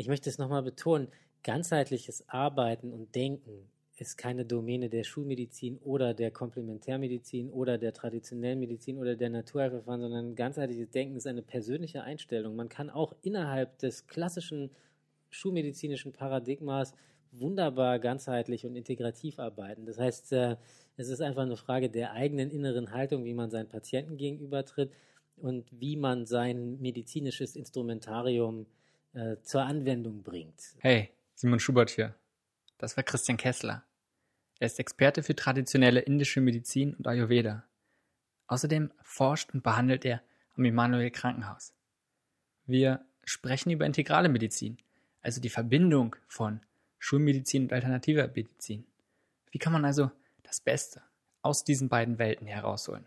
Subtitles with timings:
[0.00, 1.08] ich möchte es nochmal betonen,
[1.42, 8.60] ganzheitliches Arbeiten und Denken ist keine Domäne der Schulmedizin oder der Komplementärmedizin oder der traditionellen
[8.60, 12.56] Medizin oder der Naturheilverfahren, sondern ganzheitliches Denken ist eine persönliche Einstellung.
[12.56, 14.70] Man kann auch innerhalb des klassischen
[15.28, 16.94] schulmedizinischen Paradigmas
[17.30, 19.84] wunderbar ganzheitlich und integrativ arbeiten.
[19.84, 20.56] Das heißt, äh,
[20.96, 24.92] es ist einfach eine Frage der eigenen inneren Haltung, wie man seinen Patienten gegenübertritt
[25.36, 28.79] und wie man sein medizinisches Instrumentarium äh,
[29.42, 30.74] zur Anwendung bringt.
[30.78, 32.14] Hey, Simon Schubert hier.
[32.78, 33.84] Das war Christian Kessler.
[34.58, 37.64] Er ist Experte für traditionelle indische Medizin und Ayurveda.
[38.46, 40.22] Außerdem forscht und behandelt er
[40.56, 41.72] am Immanuel Krankenhaus.
[42.66, 44.78] Wir sprechen über integrale Medizin,
[45.22, 46.60] also die Verbindung von
[46.98, 48.86] Schulmedizin und alternativer Medizin.
[49.50, 50.10] Wie kann man also
[50.42, 51.02] das Beste
[51.42, 53.06] aus diesen beiden Welten herausholen?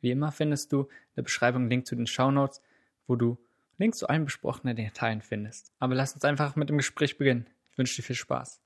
[0.00, 2.62] Wie immer findest du in der Beschreibung einen Link zu den Shownotes,
[3.06, 3.38] wo du
[3.78, 5.72] Links zu allen besprochenen Details findest.
[5.78, 7.46] Aber lass uns einfach mit dem Gespräch beginnen.
[7.70, 8.60] Ich wünsche dir viel Spaß.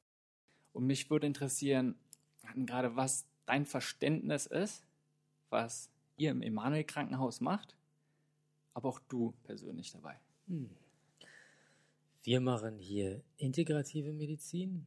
[0.72, 1.96] Und mich würde interessieren,
[2.54, 4.84] gerade was dein Verständnis ist,
[5.48, 7.74] was ihr im Emanuel Krankenhaus macht,
[8.74, 10.16] aber auch du persönlich dabei.
[10.46, 10.70] Hm.
[12.22, 14.86] Wir machen hier integrative Medizin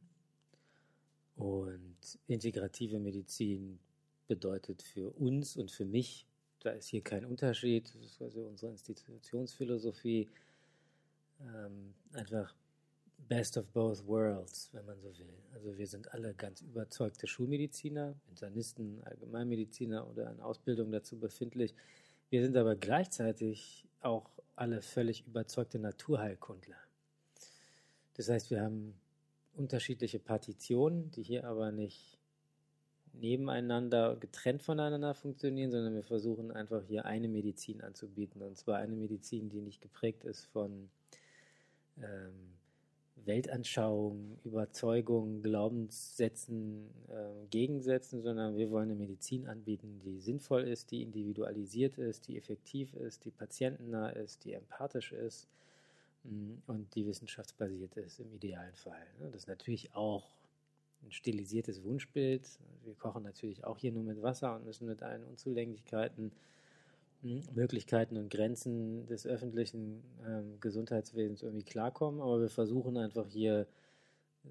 [1.36, 1.96] und
[2.28, 3.80] integrative Medizin
[4.28, 6.26] bedeutet für uns und für mich,
[6.64, 10.28] da ist hier kein Unterschied, das ist also unsere Institutionsphilosophie,
[11.40, 12.54] ähm, einfach
[13.28, 15.32] Best of both worlds, wenn man so will.
[15.52, 21.74] Also wir sind alle ganz überzeugte Schulmediziner, Internisten, Allgemeinmediziner oder in Ausbildung dazu befindlich.
[22.30, 26.76] Wir sind aber gleichzeitig auch alle völlig überzeugte Naturheilkundler.
[28.14, 28.94] Das heißt, wir haben
[29.54, 32.18] unterschiedliche Partitionen, die hier aber nicht
[33.20, 38.42] nebeneinander, getrennt voneinander funktionieren, sondern wir versuchen einfach hier eine Medizin anzubieten.
[38.42, 40.88] Und zwar eine Medizin, die nicht geprägt ist von
[41.98, 42.54] ähm,
[43.16, 51.02] Weltanschauungen, Überzeugungen, Glaubenssätzen, äh, Gegensätzen, sondern wir wollen eine Medizin anbieten, die sinnvoll ist, die
[51.02, 55.48] individualisiert ist, die effektiv ist, die patientennah ist, die empathisch ist
[56.24, 59.06] mh, mm, und die wissenschaftsbasiert ist im idealen Fall.
[59.20, 60.30] Das ist natürlich auch
[61.04, 62.48] ein stilisiertes Wunschbild.
[62.84, 66.32] Wir kochen natürlich auch hier nur mit Wasser und müssen mit allen Unzulänglichkeiten
[67.54, 73.66] Möglichkeiten und Grenzen des öffentlichen ähm, Gesundheitswesens irgendwie klarkommen, aber wir versuchen einfach hier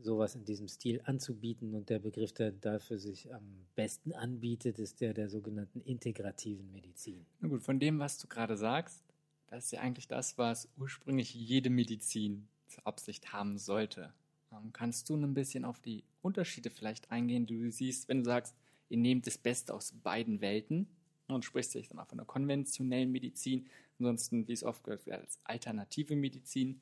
[0.01, 3.43] sowas in diesem Stil anzubieten und der Begriff, der dafür sich am
[3.75, 7.25] besten anbietet, ist der der sogenannten integrativen Medizin.
[7.41, 9.03] Na gut, von dem, was du gerade sagst,
[9.47, 14.11] das ist ja eigentlich das, was ursprünglich jede Medizin zur Absicht haben sollte.
[14.53, 18.25] Ähm, kannst du ein bisschen auf die Unterschiede vielleicht eingehen, die du siehst, wenn du
[18.25, 18.55] sagst,
[18.89, 20.87] ihr nehmt das Beste aus beiden Welten
[21.27, 23.67] und sprichst ich sag mal, von der konventionellen Medizin,
[23.99, 26.81] ansonsten, wie es oft gehört wird, als alternative Medizin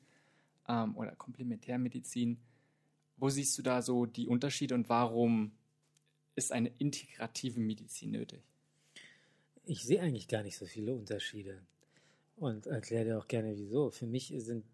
[0.68, 2.38] ähm, oder Komplementärmedizin.
[3.16, 5.52] Wo siehst du da so die Unterschiede und warum
[6.34, 8.42] ist eine integrative Medizin nötig?
[9.64, 11.62] Ich sehe eigentlich gar nicht so viele Unterschiede
[12.36, 13.90] und erkläre dir auch gerne wieso.
[13.90, 14.64] Für mich sind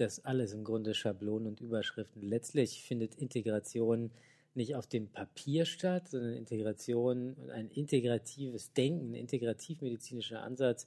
[0.00, 2.22] das alles im Grunde Schablonen und Überschriften.
[2.22, 4.10] Letztlich findet Integration
[4.54, 10.86] nicht auf dem Papier statt, sondern Integration und ein integratives Denken, ein integrativmedizinischer Ansatz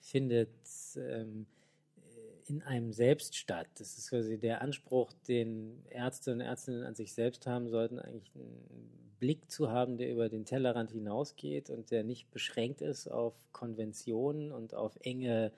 [0.00, 0.50] findet
[0.96, 1.46] ähm,
[2.48, 3.68] in einem selbst statt.
[3.78, 8.30] Das ist quasi der Anspruch, den Ärzte und Ärztinnen an sich selbst haben sollten, eigentlich
[8.34, 13.34] einen Blick zu haben, der über den Tellerrand hinausgeht und der nicht beschränkt ist auf
[13.52, 15.52] Konventionen und auf enge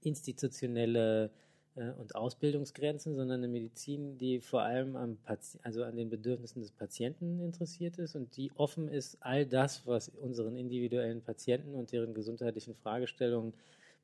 [0.00, 1.30] institutionelle
[1.76, 5.18] und Ausbildungsgrenzen, sondern eine Medizin, die vor allem am
[5.62, 10.08] also an den Bedürfnissen des Patienten interessiert ist und die offen ist, all das, was
[10.08, 13.54] unseren individuellen Patienten und deren gesundheitlichen Fragestellungen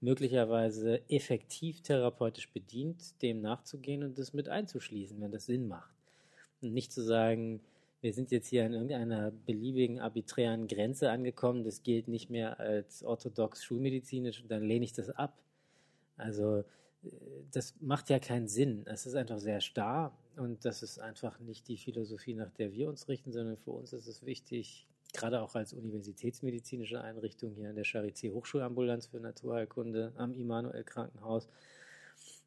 [0.00, 5.94] möglicherweise effektiv therapeutisch bedient, dem nachzugehen und das mit einzuschließen, wenn das Sinn macht.
[6.62, 7.60] Und nicht zu sagen,
[8.00, 13.04] wir sind jetzt hier an irgendeiner beliebigen arbiträren Grenze angekommen, das gilt nicht mehr als
[13.04, 15.36] orthodox schulmedizinisch, dann lehne ich das ab.
[16.16, 16.64] Also
[17.52, 18.82] das macht ja keinen Sinn.
[18.86, 22.88] Es ist einfach sehr starr und das ist einfach nicht die Philosophie, nach der wir
[22.88, 27.76] uns richten, sondern für uns ist es wichtig, gerade auch als universitätsmedizinische Einrichtung hier an
[27.76, 31.48] der Charité Hochschulambulanz für Naturheilkunde am Immanuel Krankenhaus,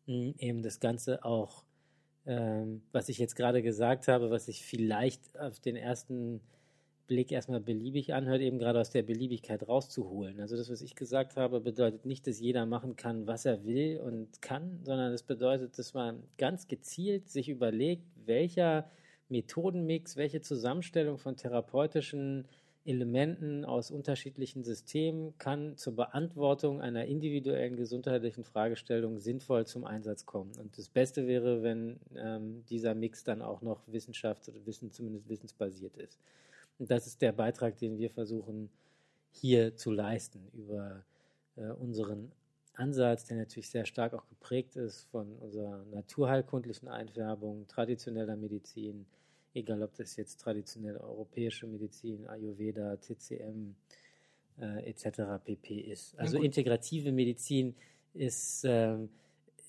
[0.06, 1.64] hm, eben das Ganze auch,
[2.26, 6.42] ähm, was ich jetzt gerade gesagt habe, was ich vielleicht auf den ersten
[7.08, 10.40] Blick erstmal beliebig anhört, eben gerade aus der Beliebigkeit rauszuholen.
[10.40, 14.00] Also das, was ich gesagt habe, bedeutet nicht, dass jeder machen kann, was er will
[14.00, 18.90] und kann, sondern es das bedeutet, dass man ganz gezielt sich überlegt, welcher
[19.30, 22.48] Methodenmix, welche Zusammenstellung von therapeutischen
[22.86, 30.52] Elementen aus unterschiedlichen Systemen kann zur Beantwortung einer individuellen gesundheitlichen Fragestellung sinnvoll zum Einsatz kommen.
[30.60, 35.30] Und das Beste wäre, wenn ähm, dieser Mix dann auch noch wissenschafts- oder Wissen, zumindest
[35.30, 36.20] wissensbasiert ist.
[36.80, 38.70] Und das ist der Beitrag, den wir versuchen
[39.32, 41.04] hier zu leisten über
[41.56, 42.32] äh, unseren
[42.74, 49.06] Ansatz, der natürlich sehr stark auch geprägt ist von unserer naturheilkundlichen Einfärbung, traditioneller Medizin,
[49.54, 53.76] egal ob das jetzt traditionelle europäische Medizin, Ayurveda, TCM
[54.60, 55.44] äh, etc.
[55.44, 55.82] pp.
[55.82, 56.18] ist.
[56.18, 57.76] Also integrative Medizin
[58.14, 58.98] ist, äh,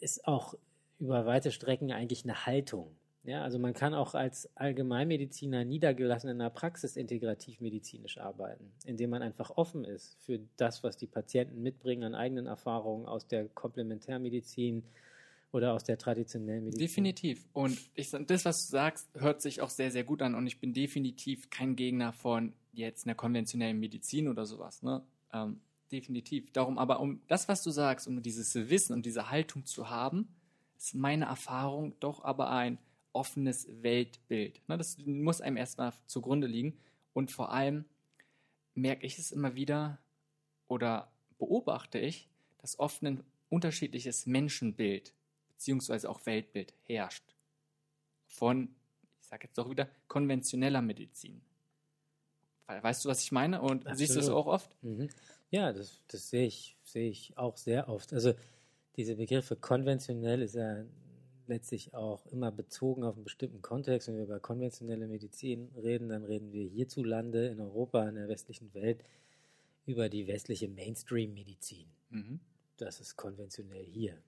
[0.01, 0.55] ist auch
[0.99, 2.95] über weite Strecken eigentlich eine Haltung.
[3.25, 9.11] Ja, also man kann auch als Allgemeinmediziner niedergelassen in der Praxis integrativ medizinisch arbeiten, indem
[9.11, 13.49] man einfach offen ist für das, was die Patienten mitbringen an eigenen Erfahrungen aus der
[13.49, 14.85] Komplementärmedizin,
[15.55, 16.87] oder aus der traditionellen Medizin.
[16.87, 17.49] Definitiv.
[17.53, 20.35] Und ich, das, was du sagst, hört sich auch sehr, sehr gut an.
[20.35, 24.83] Und ich bin definitiv kein Gegner von jetzt einer konventionellen Medizin oder sowas.
[24.83, 25.03] Ne?
[25.33, 25.61] Ähm,
[25.93, 26.51] definitiv.
[26.53, 30.29] Darum aber, um das, was du sagst, um dieses Wissen und diese Haltung zu haben,
[30.77, 32.79] ist meine Erfahrung doch aber ein
[33.15, 34.61] offenes Weltbild.
[34.69, 34.77] Ne?
[34.77, 36.79] Das muss einem erstmal zugrunde liegen.
[37.13, 37.85] Und vor allem
[38.75, 39.99] merke ich es immer wieder
[40.69, 42.29] oder beobachte ich,
[42.59, 45.15] dass oft ein unterschiedliches Menschenbild
[45.49, 47.35] beziehungsweise auch Weltbild herrscht.
[48.27, 48.75] Von,
[49.21, 51.41] ich sage jetzt doch wieder, konventioneller Medizin.
[52.67, 53.61] Weißt du, was ich meine?
[53.61, 53.99] Und Absolut.
[53.99, 54.83] siehst du das auch oft?
[54.83, 55.09] Mhm.
[55.51, 58.13] Ja, das, das sehe ich, sehe ich auch sehr oft.
[58.13, 58.35] Also
[58.97, 60.85] diese Begriffe konventionell ist ja
[61.47, 64.09] letztlich auch immer bezogen auf einen bestimmten Kontext.
[64.09, 68.73] Wenn wir über konventionelle Medizin reden, dann reden wir hierzulande in Europa, in der westlichen
[68.75, 69.05] Welt,
[69.87, 71.87] über die westliche Mainstream-Medizin.
[72.11, 72.41] Mhm.
[72.77, 74.19] Das ist konventionell hier.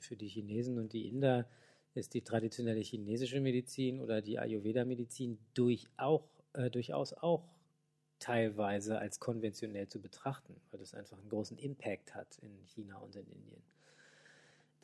[0.00, 1.48] Für die Chinesen und die Inder
[1.94, 5.86] ist die traditionelle chinesische Medizin oder die Ayurveda-Medizin durch
[6.52, 7.48] äh, durchaus auch
[8.18, 13.16] teilweise als konventionell zu betrachten, weil das einfach einen großen Impact hat in China und
[13.16, 13.62] in Indien.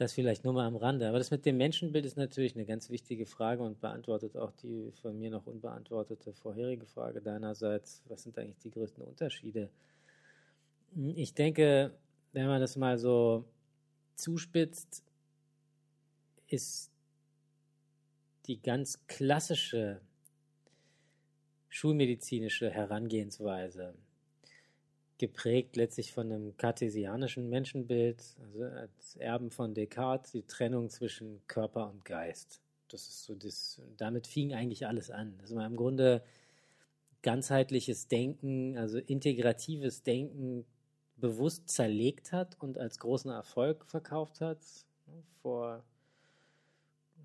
[0.02, 1.08] Das vielleicht nur mal am Rande.
[1.08, 4.90] Aber das mit dem Menschenbild ist natürlich eine ganz wichtige Frage und beantwortet auch die
[5.00, 8.02] von mir noch unbeantwortete vorherige Frage deinerseits.
[8.08, 9.70] Was sind eigentlich die größten Unterschiede?
[11.14, 11.92] Ich denke,
[12.32, 13.44] wenn man das mal so
[14.16, 15.04] zuspitzt,
[16.48, 16.90] ist
[18.46, 20.00] die ganz klassische
[21.68, 23.94] schulmedizinische Herangehensweise
[25.22, 31.88] geprägt letztlich von einem kartesianischen Menschenbild, also als Erben von Descartes, die Trennung zwischen Körper
[31.90, 32.60] und Geist.
[32.88, 35.40] Das ist so das, damit fing eigentlich alles an.
[35.48, 36.24] Man im Grunde
[37.22, 40.66] ganzheitliches Denken, also integratives Denken
[41.18, 44.58] bewusst zerlegt hat und als großen Erfolg verkauft hat.
[45.40, 45.84] Vor,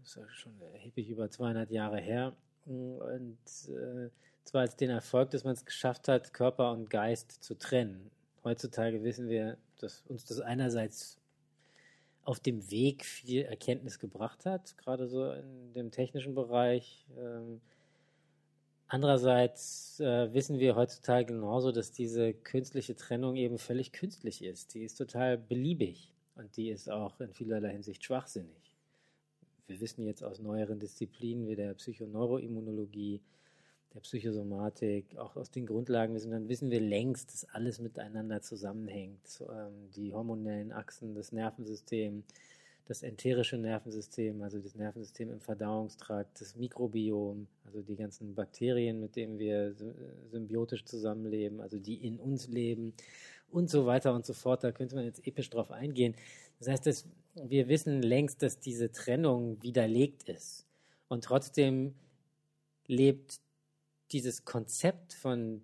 [0.02, 2.36] das ist ja schon erheblich über 200 Jahre her.
[2.68, 3.40] Und
[3.70, 4.12] äh,
[4.48, 8.10] zwar als den Erfolg, dass man es geschafft hat, Körper und Geist zu trennen.
[8.44, 11.18] Heutzutage wissen wir, dass uns das einerseits
[12.24, 17.06] auf dem Weg viel Erkenntnis gebracht hat, gerade so in dem technischen Bereich.
[17.18, 17.62] Ähm,
[18.90, 24.74] Andererseits äh, wissen wir heutzutage genauso, dass diese künstliche Trennung eben völlig künstlich ist.
[24.74, 28.74] Die ist total beliebig und die ist auch in vielerlei Hinsicht schwachsinnig.
[29.68, 33.20] Wir wissen jetzt aus neueren Disziplinen wie der Psychoneuroimmunologie,
[33.94, 39.44] der Psychosomatik, auch aus den Grundlagen wissen, dann wissen wir längst, dass alles miteinander zusammenhängt.
[39.50, 42.24] Ähm, die hormonellen Achsen, das Nervensystem,
[42.88, 49.16] das enterische Nervensystem, also das Nervensystem im Verdauungstrakt, das Mikrobiom, also die ganzen Bakterien, mit
[49.16, 49.76] denen wir
[50.32, 52.94] symbiotisch zusammenleben, also die in uns leben
[53.52, 54.64] und so weiter und so fort.
[54.64, 56.16] Da könnte man jetzt episch drauf eingehen.
[56.60, 60.66] Das heißt, dass wir wissen längst, dass diese Trennung widerlegt ist.
[61.08, 61.94] Und trotzdem
[62.88, 63.40] lebt
[64.12, 65.62] dieses Konzept von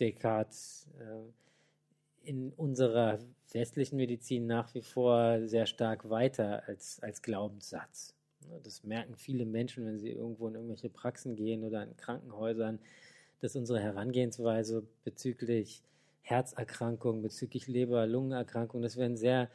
[0.00, 3.18] Descartes äh, in unserer
[3.52, 8.14] westlichen Medizin nach wie vor sehr stark weiter als, als Glaubenssatz.
[8.62, 12.78] Das merken viele Menschen, wenn sie irgendwo in irgendwelche Praxen gehen oder in Krankenhäusern,
[13.40, 15.82] dass unsere Herangehensweise bezüglich
[16.22, 19.50] Herzerkrankungen, bezüglich Leber-, Lungenerkrankungen, dass wir ein sehr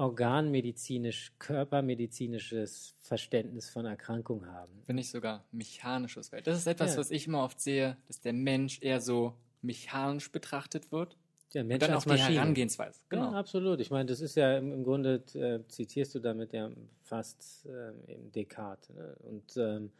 [0.00, 4.72] organmedizinisch, körpermedizinisches Verständnis von Erkrankung haben.
[4.86, 6.30] Wenn nicht sogar mechanisches.
[6.30, 7.00] Das ist etwas, ja.
[7.00, 11.18] was ich immer oft sehe, dass der Mensch eher so mechanisch betrachtet wird
[11.52, 13.00] der Mensch und dann als auch die Herangehensweise.
[13.08, 13.32] Genau.
[13.32, 13.80] Ja, absolut.
[13.80, 16.70] Ich meine, das ist ja im, im Grunde, äh, zitierst du damit ja
[17.02, 18.94] fast äh, eben Descartes.
[18.94, 19.16] Ne?
[19.22, 19.90] Und ähm,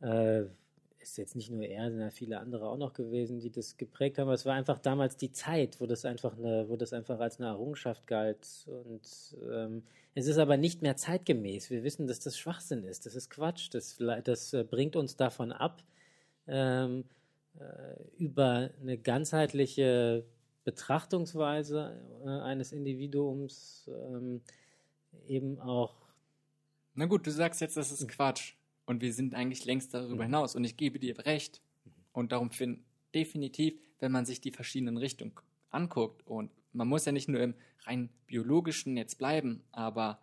[0.00, 0.44] äh,
[1.10, 4.28] ist jetzt nicht nur er, sondern viele andere auch noch gewesen, die das geprägt haben.
[4.28, 7.38] Aber es war einfach damals die Zeit, wo das einfach eine, wo das einfach als
[7.38, 8.46] eine Errungenschaft galt.
[8.66, 9.82] Und ähm,
[10.14, 11.70] es ist aber nicht mehr zeitgemäß.
[11.70, 13.06] Wir wissen, dass das Schwachsinn ist.
[13.06, 13.68] Das ist Quatsch.
[13.72, 15.82] Das, das äh, bringt uns davon ab,
[16.46, 17.04] ähm,
[17.58, 20.24] äh, über eine ganzheitliche
[20.64, 24.40] Betrachtungsweise äh, eines Individuums ähm,
[25.28, 25.94] eben auch.
[26.94, 28.54] Na gut, du sagst jetzt, das ist Quatsch.
[28.86, 30.28] Und wir sind eigentlich längst darüber mhm.
[30.28, 30.54] hinaus.
[30.54, 31.60] Und ich gebe dir recht.
[32.12, 32.80] Und darum finde
[33.14, 35.32] definitiv, wenn man sich die verschiedenen Richtungen
[35.70, 40.20] anguckt und man muss ja nicht nur im rein biologischen jetzt bleiben, aber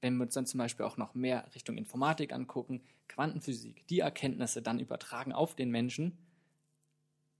[0.00, 4.62] wenn wir uns dann zum Beispiel auch noch mehr Richtung Informatik angucken, Quantenphysik, die Erkenntnisse
[4.62, 6.18] dann übertragen auf den Menschen,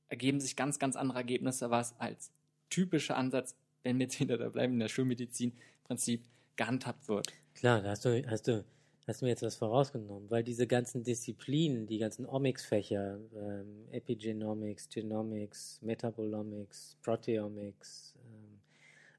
[0.09, 2.31] ergeben sich ganz, ganz andere Ergebnisse, was als
[2.71, 5.53] typischer Ansatz, wenn wir jetzt wieder da bleiben, in der Schulmedizin
[5.85, 6.25] Prinzip
[6.57, 7.33] gehandhabt wird.
[7.55, 8.65] Klar, da hast du, hast du,
[9.07, 14.89] hast du mir jetzt was vorausgenommen, weil diese ganzen Disziplinen, die ganzen Omics-Fächer, ähm, Epigenomics,
[14.89, 18.61] Genomics, Metabolomics, Proteomics ähm,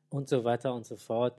[0.10, 1.38] und so weiter und so fort,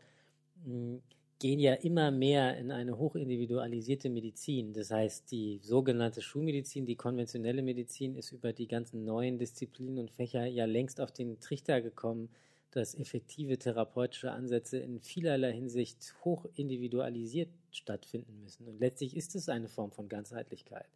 [0.65, 0.99] mh,
[1.41, 4.73] gehen ja immer mehr in eine hochindividualisierte Medizin.
[4.73, 10.11] Das heißt, die sogenannte Schulmedizin, die konventionelle Medizin ist über die ganzen neuen Disziplinen und
[10.11, 12.31] Fächer ja längst auf den Trichter gekommen,
[12.71, 18.67] dass effektive therapeutische Ansätze in vielerlei Hinsicht hochindividualisiert stattfinden müssen.
[18.67, 20.89] Und letztlich ist es eine Form von Ganzheitlichkeit.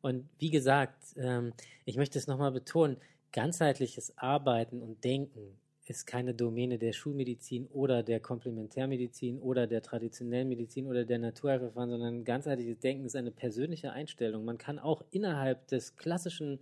[0.00, 1.52] Und wie gesagt, ähm,
[1.84, 2.96] ich möchte es nochmal betonen,
[3.32, 10.48] ganzheitliches Arbeiten und Denken ist keine Domäne der Schulmedizin oder der Komplementärmedizin oder der traditionellen
[10.48, 14.44] Medizin oder der Naturheilverfahren, sondern ganzheitliches Denken ist eine persönliche Einstellung.
[14.44, 16.58] Man kann auch innerhalb des klassischen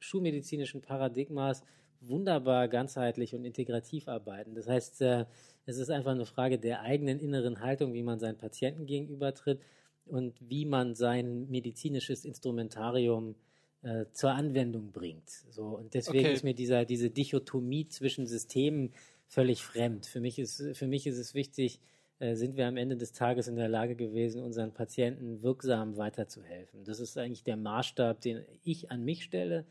[0.00, 1.62] schulmedizinischen Paradigmas
[2.00, 4.54] wunderbar ganzheitlich und integrativ arbeiten.
[4.54, 5.24] Das heißt, äh,
[5.68, 9.60] es ist einfach eine Frage der eigenen inneren Haltung, wie man seinen Patienten gegenübertritt
[10.06, 13.34] und wie man sein medizinisches Instrumentarium
[13.82, 15.28] äh, zur Anwendung bringt.
[15.50, 16.32] So, und deswegen okay.
[16.32, 18.94] ist mir dieser, diese Dichotomie zwischen Systemen
[19.26, 20.06] völlig fremd.
[20.06, 21.80] Für mich ist, für mich ist es wichtig,
[22.18, 26.84] äh, sind wir am Ende des Tages in der Lage gewesen, unseren Patienten wirksam weiterzuhelfen.
[26.84, 29.66] Das ist eigentlich der Maßstab, den ich an mich stelle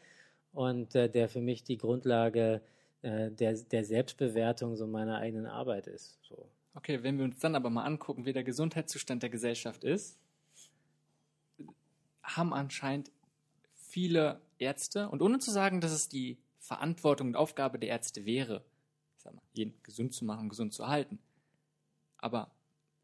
[0.54, 2.62] und äh, der für mich die Grundlage
[3.02, 6.18] äh, der, der Selbstbewertung so meiner eigenen Arbeit ist.
[6.24, 6.50] So.
[6.74, 10.18] Okay, wenn wir uns dann aber mal angucken, wie der Gesundheitszustand der Gesellschaft ist,
[12.24, 13.12] haben anscheinend
[13.74, 18.64] viele Ärzte, und ohne zu sagen, dass es die Verantwortung und Aufgabe der Ärzte wäre,
[19.24, 21.20] mal, jeden gesund zu machen, gesund zu halten.
[22.18, 22.52] Aber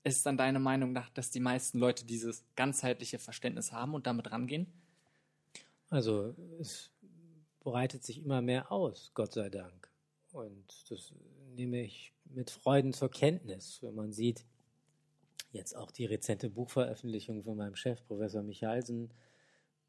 [0.04, 4.08] ist es dann deine Meinung nach, dass die meisten Leute dieses ganzheitliche Verständnis haben und
[4.08, 4.68] damit rangehen?
[5.90, 6.93] Also es
[7.63, 9.89] breitet sich immer mehr aus, Gott sei Dank.
[10.32, 11.13] Und das
[11.55, 14.46] nehme ich mit Freuden zur Kenntnis, wenn man sieht,
[15.51, 19.12] jetzt auch die rezente Buchveröffentlichung von meinem Chef, Professor Michalsen,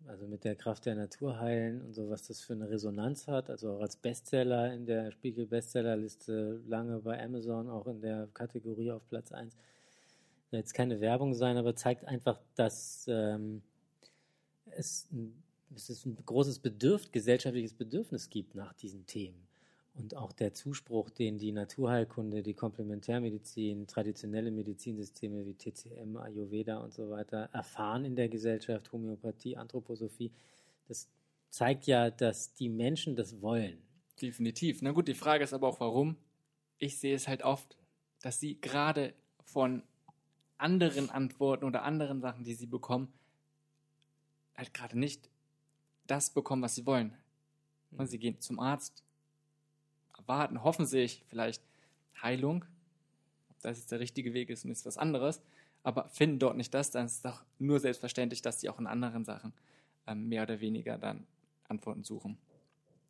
[0.06, 3.48] also mit der Kraft der Natur heilen und so, was das für eine Resonanz hat.
[3.48, 8.90] Also auch als Bestseller in der Spiegel Bestsellerliste, lange bei Amazon, auch in der Kategorie
[8.90, 9.54] auf Platz 1.
[10.50, 13.62] Soll jetzt keine Werbung sein, aber zeigt einfach, dass ähm,
[14.66, 15.42] es, ein,
[15.76, 19.46] es ist ein großes Bedürf gesellschaftliches Bedürfnis gibt nach diesen Themen.
[19.94, 26.92] Und auch der Zuspruch, den die Naturheilkunde, die Komplementärmedizin, traditionelle Medizinsysteme wie TCM, Ayurveda und
[26.92, 30.32] so weiter erfahren in der Gesellschaft, Homöopathie, Anthroposophie,
[30.88, 31.08] das
[31.48, 33.78] zeigt ja, dass die Menschen das wollen.
[34.20, 34.82] Definitiv.
[34.82, 36.16] Na gut, die Frage ist aber auch, warum.
[36.78, 37.76] Ich sehe es halt oft,
[38.20, 39.14] dass sie gerade
[39.44, 39.84] von
[40.58, 43.12] anderen Antworten oder anderen Sachen, die sie bekommen,
[44.56, 45.30] halt gerade nicht
[46.06, 47.16] das bekommen, was sie wollen.
[47.92, 49.02] Und sie gehen zum Arzt,
[50.16, 51.62] erwarten, hoffen sich vielleicht
[52.20, 52.64] Heilung,
[53.50, 55.42] ob das jetzt der richtige Weg ist und ist was anderes,
[55.82, 58.86] aber finden dort nicht das, dann ist es doch nur selbstverständlich, dass sie auch in
[58.86, 59.52] anderen Sachen
[60.06, 61.26] ähm, mehr oder weniger dann
[61.68, 62.38] Antworten suchen.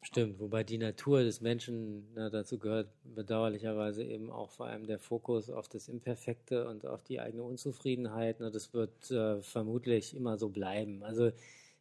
[0.02, 4.98] Stimmt, wobei die Natur des Menschen, na, dazu gehört bedauerlicherweise eben auch vor allem der
[4.98, 8.36] Fokus auf das Imperfekte und auf die eigene Unzufriedenheit.
[8.38, 11.02] Na, das wird äh, vermutlich immer so bleiben.
[11.04, 11.32] Also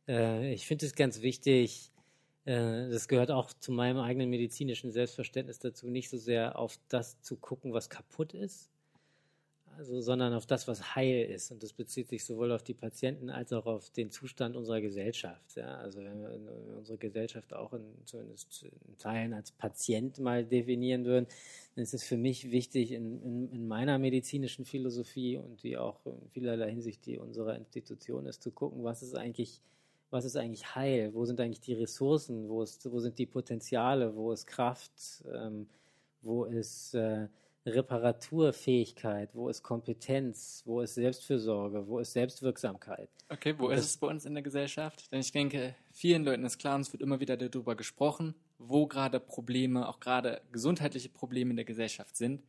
[0.08, 1.92] äh, ich finde es ganz wichtig,
[2.46, 7.22] äh, das gehört auch zu meinem eigenen medizinischen Selbstverständnis dazu, nicht so sehr auf das
[7.22, 8.70] zu gucken, was kaputt ist,
[9.78, 11.52] also, sondern auf das, was heil ist.
[11.52, 15.56] Und das bezieht sich sowohl auf die Patienten als auch auf den Zustand unserer Gesellschaft.
[15.56, 15.78] Ja?
[15.78, 21.28] Also wenn wir unsere Gesellschaft auch in, zumindest in Teilen als Patient mal definieren würden,
[21.76, 26.06] dann ist es für mich wichtig, in, in, in meiner medizinischen Philosophie und die auch
[26.06, 29.62] in vielerlei Hinsicht die unserer Institution ist, zu gucken, was ist eigentlich
[30.14, 34.16] was ist eigentlich Heil, wo sind eigentlich die Ressourcen, wo, ist, wo sind die Potenziale,
[34.16, 35.68] wo ist Kraft, ähm,
[36.22, 37.28] wo ist äh,
[37.66, 43.10] Reparaturfähigkeit, wo ist Kompetenz, wo ist Selbstfürsorge, wo ist Selbstwirksamkeit.
[43.28, 45.12] Okay, wo das, ist es bei uns in der Gesellschaft?
[45.12, 48.86] Denn ich denke, vielen Leuten ist klar, und es wird immer wieder darüber gesprochen, wo
[48.86, 52.44] gerade Probleme, auch gerade gesundheitliche Probleme in der Gesellschaft sind.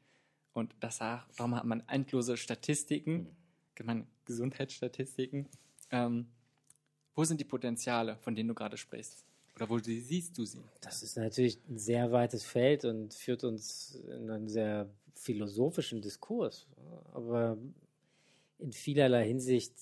[0.53, 3.35] Und das, darum hat man endlose Statistiken,
[3.83, 4.07] mhm.
[4.27, 5.49] Gesundheitsstatistiken,
[5.91, 6.27] ähm,
[7.15, 9.25] wo sind die Potenziale, von denen du gerade sprichst?
[9.57, 10.63] Oder wo siehst du sie?
[10.81, 16.67] Das ist natürlich ein sehr weites Feld und führt uns in einen sehr philosophischen Diskurs.
[17.13, 17.57] Aber
[18.59, 19.73] in vielerlei Hinsicht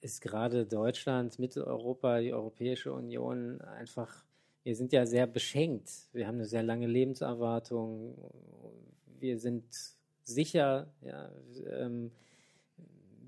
[0.00, 4.24] ist gerade Deutschland, Mitteleuropa, die Europäische Union einfach,
[4.62, 5.90] wir sind ja sehr beschenkt.
[6.12, 8.16] Wir haben eine sehr lange Lebenserwartung.
[9.18, 9.64] Wir sind
[10.22, 10.92] sicher.
[11.00, 11.30] Ja,
[11.70, 12.12] ähm,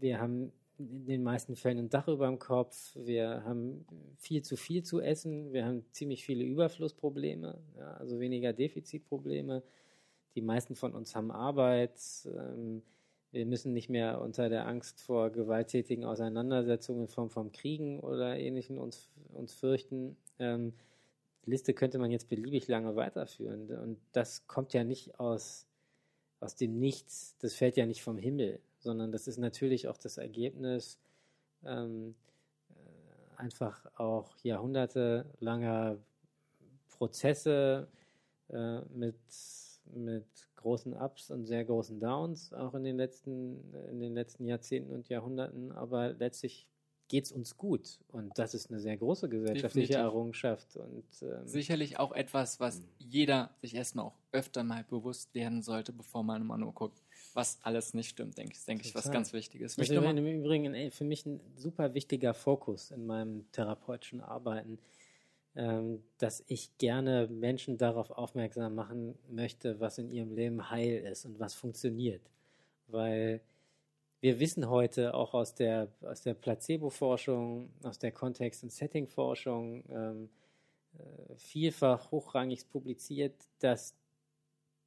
[0.00, 2.94] wir haben in den meisten Fällen ein Dach über dem Kopf.
[2.94, 3.84] Wir haben
[4.16, 5.52] viel zu viel zu essen.
[5.52, 9.62] Wir haben ziemlich viele Überflussprobleme, ja, also weniger Defizitprobleme.
[10.34, 12.00] Die meisten von uns haben Arbeit.
[12.26, 12.82] Ähm,
[13.30, 18.38] wir müssen nicht mehr unter der Angst vor gewalttätigen Auseinandersetzungen in Form von Kriegen oder
[18.38, 20.16] Ähnlichem uns, uns fürchten.
[20.38, 20.72] Ähm,
[21.44, 23.70] die Liste könnte man jetzt beliebig lange weiterführen.
[23.70, 25.66] Und das kommt ja nicht aus,
[26.40, 27.36] aus dem Nichts.
[27.40, 30.98] Das fällt ja nicht vom Himmel sondern das ist natürlich auch das Ergebnis
[31.64, 32.14] ähm,
[32.70, 35.98] äh, einfach auch jahrhundertelanger
[36.88, 37.88] Prozesse
[38.50, 39.16] äh, mit,
[39.94, 44.92] mit großen Ups und sehr großen Downs, auch in den letzten, in den letzten Jahrzehnten
[44.92, 46.66] und Jahrhunderten, aber letztlich
[47.08, 48.00] geht es uns gut.
[48.08, 50.12] Und das ist eine sehr große gesellschaftliche Definitiv.
[50.12, 50.76] Errungenschaft.
[50.76, 55.92] Und, ähm, Sicherlich auch etwas, was jeder sich erstmal auch öfter mal bewusst werden sollte,
[55.92, 57.02] bevor man mal nur guckt,
[57.34, 59.78] was alles nicht stimmt, denke ich, denke ich, was ganz wichtig ist.
[59.78, 64.78] Das ist im Übrigen für mich ein super wichtiger Fokus in meinem therapeutischen Arbeiten,
[65.54, 71.24] ähm, dass ich gerne Menschen darauf aufmerksam machen möchte, was in ihrem Leben heil ist
[71.24, 72.22] und was funktioniert.
[72.86, 73.40] Weil
[74.20, 80.28] wir wissen heute auch aus der, aus der Placebo-Forschung, aus der Kontext- und Setting-Forschung, ähm,
[80.98, 83.94] äh, vielfach hochrangig publiziert, dass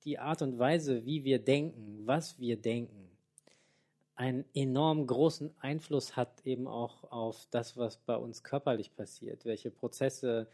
[0.04, 3.10] die Art und Weise, wie wir denken, was wir denken,
[4.16, 9.72] einen enorm großen Einfluss hat eben auch auf das, was bei uns körperlich passiert, welche
[9.72, 10.48] Prozesse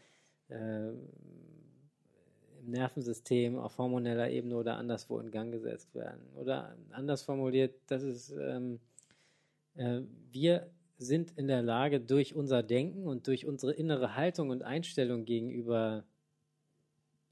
[0.48, 6.22] äh, im Nervensystem auf hormoneller Ebene oder anderswo in Gang gesetzt werden.
[6.34, 8.80] Oder anders formuliert, das ist, ähm,
[9.74, 10.00] äh,
[10.30, 15.24] wir sind in der Lage, durch unser Denken und durch unsere innere Haltung und Einstellung
[15.24, 16.04] gegenüber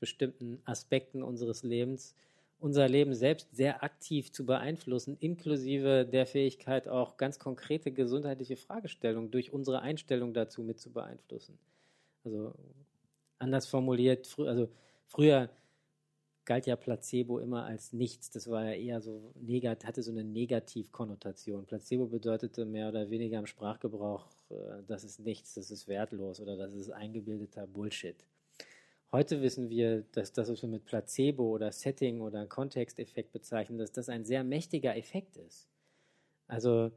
[0.00, 2.14] bestimmten Aspekten unseres Lebens
[2.58, 9.30] unser Leben selbst sehr aktiv zu beeinflussen, inklusive der Fähigkeit, auch ganz konkrete gesundheitliche Fragestellungen
[9.30, 11.58] durch unsere Einstellung dazu mit zu beeinflussen.
[12.24, 12.54] Also
[13.38, 14.68] anders formuliert, frü also
[15.06, 15.50] früher
[16.46, 18.30] galt ja Placebo immer als nichts.
[18.30, 21.66] Das war ja eher so negat hatte so eine Negativkonnotation.
[21.66, 26.56] Placebo bedeutete mehr oder weniger im Sprachgebrauch, äh, das ist nichts, das ist wertlos oder
[26.56, 28.16] das ist eingebildeter Bullshit.
[29.12, 33.92] Heute wissen wir, dass das, was wir mit Placebo oder Setting oder Kontexteffekt bezeichnen, dass
[33.92, 35.68] das ein sehr mächtiger Effekt ist.
[36.48, 36.90] Also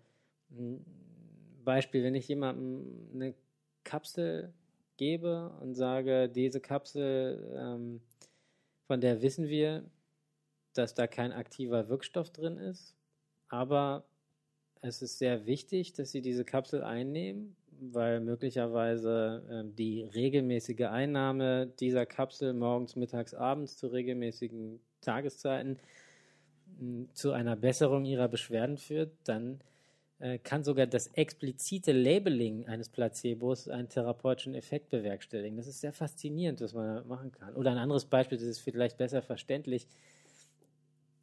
[1.63, 3.35] Beispiel, wenn ich jemandem eine
[3.83, 4.53] Kapsel
[4.97, 8.01] gebe und sage, diese Kapsel, ähm,
[8.87, 9.85] von der wissen wir,
[10.73, 12.95] dass da kein aktiver Wirkstoff drin ist,
[13.47, 14.03] aber
[14.81, 21.67] es ist sehr wichtig, dass Sie diese Kapsel einnehmen weil möglicherweise äh, die regelmäßige Einnahme
[21.79, 25.79] dieser Kapsel morgens, mittags, abends zu regelmäßigen Tageszeiten
[26.79, 29.61] mh, zu einer Besserung ihrer Beschwerden führt, dann
[30.19, 35.57] äh, kann sogar das explizite Labeling eines Placebos einen therapeutischen Effekt bewerkstelligen.
[35.57, 37.55] Das ist sehr faszinierend, was man machen kann.
[37.55, 39.87] Oder ein anderes Beispiel, das ist vielleicht besser verständlich.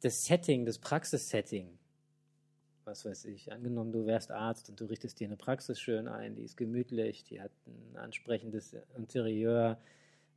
[0.01, 1.77] Das Setting, das Praxissetting
[2.87, 6.35] was weiß ich, angenommen, du wärst Arzt und du richtest dir eine Praxis schön ein,
[6.35, 9.77] die ist gemütlich, die hat ein ansprechendes Interieur,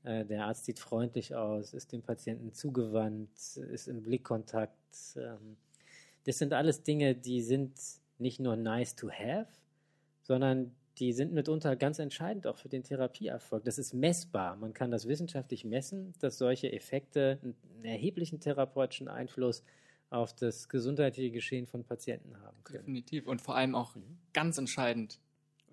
[0.03, 4.75] äh, der Arzt sieht freundlich aus, ist dem Patienten zugewandt, ist im Blickkontakt.
[5.17, 5.57] Ähm,
[6.25, 7.73] das sind alles Dinge, die sind
[8.19, 9.49] nicht nur nice to have,
[10.23, 13.65] sondern die sind mitunter ganz entscheidend auch für den Therapieerfolg.
[13.65, 14.57] Das ist messbar.
[14.57, 20.69] Man kann das wissenschaftlich messen, dass solche Effekte einen erheblichen therapeutischen Einfluss haben auf das
[20.69, 22.81] gesundheitliche Geschehen von Patienten haben können.
[22.81, 23.27] Definitiv.
[23.27, 24.19] Und vor allem auch mhm.
[24.33, 25.21] ganz entscheidend,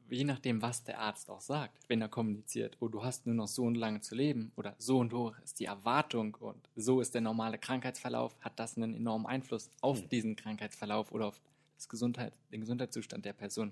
[0.10, 3.47] je nachdem, was der Arzt auch sagt, wenn er kommuniziert, oh, du hast nur noch
[3.47, 7.13] so und lange zu leben oder so und so ist die Erwartung und so ist
[7.13, 10.10] der normale Krankheitsverlauf, hat das einen enormen Einfluss auf mhm.
[10.10, 11.41] diesen Krankheitsverlauf oder auf
[11.76, 13.71] das Gesundheit, den Gesundheitszustand der Person.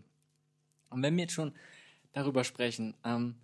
[0.89, 1.54] Und wenn wir jetzt schon
[2.13, 3.36] darüber sprechen, ähm,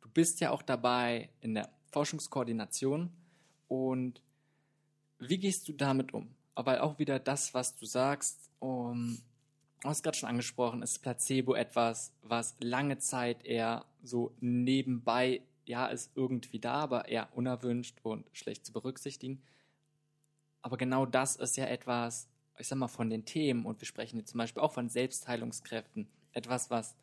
[0.00, 3.10] du bist ja auch dabei in der Forschungskoordination
[3.68, 4.22] und
[5.18, 6.28] wie gehst du damit um?
[6.54, 9.18] Aber auch wieder das, was du sagst, um,
[9.80, 15.86] du hast gerade schon angesprochen, ist Placebo etwas, was lange Zeit eher so nebenbei, ja,
[15.86, 19.42] ist irgendwie da, aber eher unerwünscht und schlecht zu berücksichtigen.
[20.62, 24.18] Aber genau das ist ja etwas, ich sag mal, von den Themen, und wir sprechen
[24.18, 26.94] jetzt zum Beispiel auch von Selbstheilungskräften, etwas, was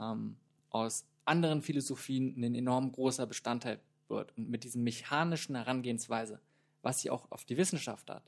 [0.00, 0.36] ähm,
[0.70, 4.36] aus anderen Philosophien ein enorm großer Bestandteil wird.
[4.36, 6.40] Und mit diesem mechanischen Herangehensweise,
[6.82, 8.22] was sie auch auf die Wissenschaft hat,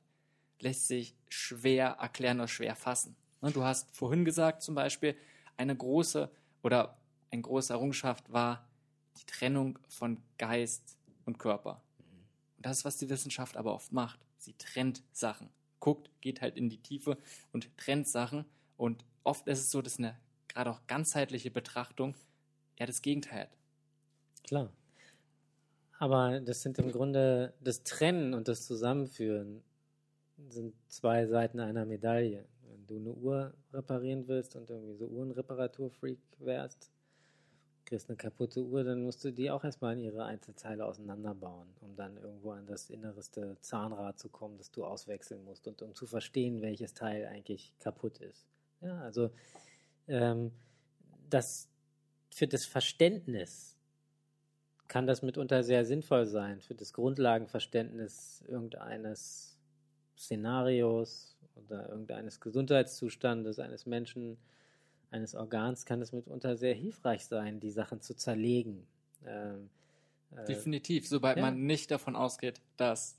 [0.61, 3.17] lässt sich schwer erklären oder schwer fassen.
[3.41, 5.17] Ne, du hast vorhin gesagt zum Beispiel,
[5.57, 6.31] eine große
[6.63, 6.99] oder
[7.31, 8.69] eine große Errungenschaft war
[9.19, 11.83] die Trennung von Geist und Körper.
[12.57, 14.19] Und das ist, was die Wissenschaft aber oft macht.
[14.39, 15.51] Sie trennt Sachen.
[15.81, 17.19] Guckt, geht halt in die Tiefe
[17.53, 18.45] und trennt Sachen.
[18.77, 20.19] Und oft ist es so, dass eine
[20.49, 22.15] gerade auch ganzheitliche Betrachtung
[22.77, 23.57] eher das Gegenteil hat.
[24.45, 24.73] Klar.
[25.99, 29.63] Aber das sind im Grunde das Trennen und das Zusammenführen
[30.49, 32.45] sind zwei Seiten einer Medaille.
[32.71, 36.91] Wenn du eine Uhr reparieren willst und irgendwie so Uhrenreparaturfreak wärst,
[37.85, 41.97] kriegst eine kaputte Uhr, dann musst du die auch erstmal in ihre Einzelteile auseinanderbauen, um
[41.97, 46.07] dann irgendwo an das innerste Zahnrad zu kommen, das du auswechseln musst und um zu
[46.07, 48.47] verstehen, welches Teil eigentlich kaputt ist.
[48.83, 49.31] Ja, also
[50.07, 50.53] ähm,
[51.31, 51.69] das
[52.31, 53.77] für das Verständnis
[54.87, 59.48] kann das mitunter sehr sinnvoll sein, für das Grundlagenverständnis irgendeines
[60.19, 64.37] Szenarios oder irgendeines Gesundheitszustandes eines Menschen,
[65.11, 68.87] eines Organs kann es mitunter sehr hilfreich sein, die Sachen zu zerlegen.
[69.27, 69.71] Ähm,
[70.37, 71.43] äh, Definitiv, sobald ja.
[71.45, 73.17] man nicht davon ausgeht, dass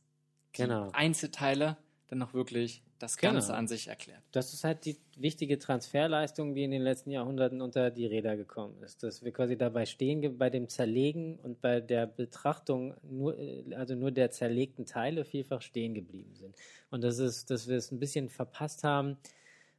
[0.51, 0.89] genau.
[0.93, 3.59] Einzelteile dann noch wirklich das Ganze genau.
[3.59, 4.21] an sich erklärt.
[4.31, 8.83] Das ist halt die wichtige Transferleistung, die in den letzten Jahrhunderten unter die Räder gekommen
[8.83, 9.03] ist.
[9.03, 13.95] Dass wir quasi dabei stehen, bei dem Zerlegen und bei der Betrachtung nur, äh, also
[13.95, 16.55] nur der zerlegten Teile vielfach stehen geblieben sind.
[16.91, 19.17] Und das ist, dass wir es ein bisschen verpasst haben,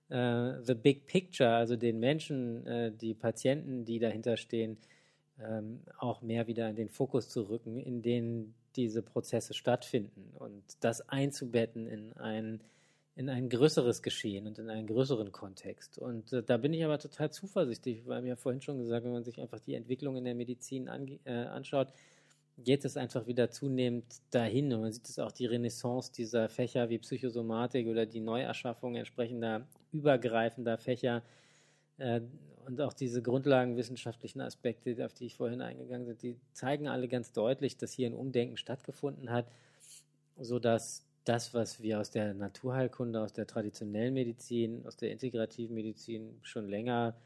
[0.09, 4.79] äh, the big picture, also den Menschen, äh, die Patienten, die dahinter stehen,
[5.39, 10.63] ähm, auch mehr wieder in den Fokus zu rücken, in denen diese Prozesse stattfinden und
[10.81, 12.61] das einzubetten in ein
[13.21, 15.99] in ein größeres Geschehen und in einen größeren Kontext.
[15.99, 19.13] Und äh, da bin ich aber total zuversichtlich, weil mir ja vorhin schon gesagt, wenn
[19.13, 20.89] man sich einfach die Entwicklung in der Medizin
[21.27, 21.93] äh, anschaut,
[22.57, 24.73] geht es einfach wieder zunehmend dahin.
[24.73, 29.67] Und man sieht es auch die Renaissance dieser Fächer wie Psychosomatik oder die Neuerschaffung entsprechender
[29.93, 31.23] übergreifender Fächer
[31.99, 32.23] äh,
[32.65, 37.33] und auch diese grundlagenwissenschaftlichen Aspekte, auf die ich vorhin eingegangen bin, die zeigen alle ganz
[37.33, 39.45] deutlich, dass hier ein Umdenken stattgefunden hat,
[40.39, 46.41] sodass das, was wir aus der Naturheilkunde, aus der traditionellen Medizin, aus der integrativen Medizin
[46.43, 47.17] schon länger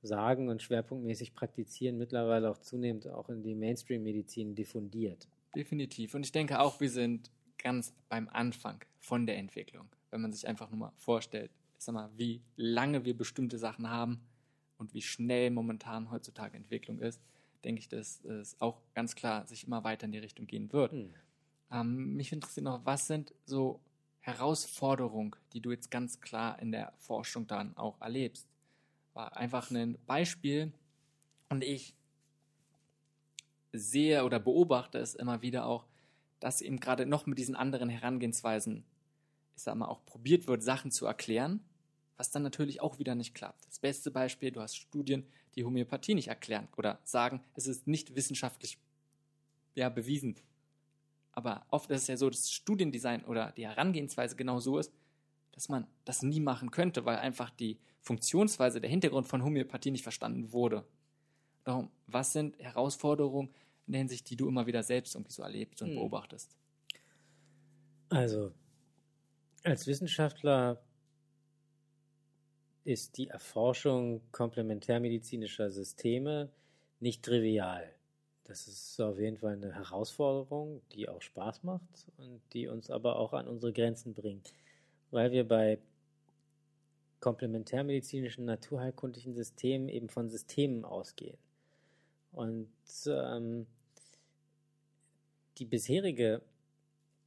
[0.00, 5.28] sagen und schwerpunktmäßig praktizieren, mittlerweile auch zunehmend auch in die Mainstream-Medizin diffundiert.
[5.54, 6.14] Definitiv.
[6.14, 9.90] Und ich denke auch, wir sind ganz beim Anfang von der Entwicklung.
[10.10, 14.22] Wenn man sich einfach nur mal vorstellt, sag mal, wie lange wir bestimmte Sachen haben
[14.78, 17.20] und wie schnell momentan heutzutage Entwicklung ist,
[17.62, 20.92] denke ich, dass es auch ganz klar sich immer weiter in die Richtung gehen wird.
[20.92, 21.12] Hm.
[21.72, 23.80] Ähm, mich interessiert noch, was sind so
[24.20, 28.46] Herausforderungen, die du jetzt ganz klar in der Forschung dann auch erlebst?
[29.14, 30.72] War einfach ein Beispiel
[31.48, 31.94] und ich
[33.72, 35.86] sehe oder beobachte es immer wieder auch,
[36.40, 38.84] dass eben gerade noch mit diesen anderen Herangehensweisen,
[39.56, 41.60] ich sag mal, auch probiert wird, Sachen zu erklären,
[42.16, 43.66] was dann natürlich auch wieder nicht klappt.
[43.66, 48.14] Das beste Beispiel, du hast Studien, die Homöopathie nicht erklären oder sagen, es ist nicht
[48.14, 48.78] wissenschaftlich
[49.74, 50.36] ja, bewiesen,
[51.32, 54.92] aber oft ist es ja so, dass das Studiendesign oder die Herangehensweise genau so ist,
[55.52, 60.02] dass man das nie machen könnte, weil einfach die Funktionsweise, der Hintergrund von Homöopathie nicht
[60.02, 60.84] verstanden wurde.
[61.64, 63.50] Darum, was sind Herausforderungen
[63.86, 65.96] in der Hinsicht, die du immer wieder selbst irgendwie so erlebst und hm.
[65.96, 66.56] beobachtest?
[68.08, 68.52] Also,
[69.62, 70.82] als Wissenschaftler
[72.84, 76.50] ist die Erforschung komplementärmedizinischer Systeme
[76.98, 77.94] nicht trivial.
[78.50, 83.14] Das ist auf jeden Fall eine Herausforderung, die auch Spaß macht und die uns aber
[83.14, 84.52] auch an unsere Grenzen bringt,
[85.12, 85.78] weil wir bei
[87.20, 91.38] komplementärmedizinischen, naturheilkundlichen Systemen eben von Systemen ausgehen.
[92.32, 92.72] Und
[93.06, 93.68] ähm,
[95.58, 96.42] die bisherige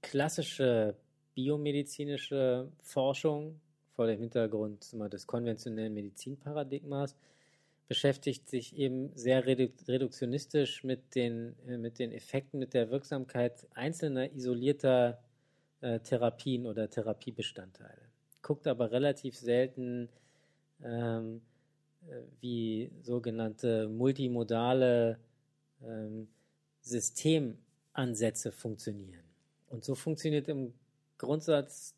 [0.01, 0.97] klassische
[1.35, 3.61] biomedizinische Forschung
[3.95, 7.15] vor dem Hintergrund des konventionellen Medizinparadigmas
[7.87, 14.31] beschäftigt sich eben sehr reduktionistisch mit den, äh, mit den Effekten, mit der Wirksamkeit einzelner
[14.33, 15.21] isolierter
[15.81, 18.09] äh, Therapien oder Therapiebestandteile.
[18.41, 20.09] Guckt aber relativ selten,
[20.83, 21.41] ähm,
[22.07, 25.19] äh, wie sogenannte multimodale
[25.83, 26.27] ähm,
[26.81, 29.23] Systemansätze funktionieren.
[29.67, 30.73] Und so funktioniert im
[31.17, 31.95] Grundsatz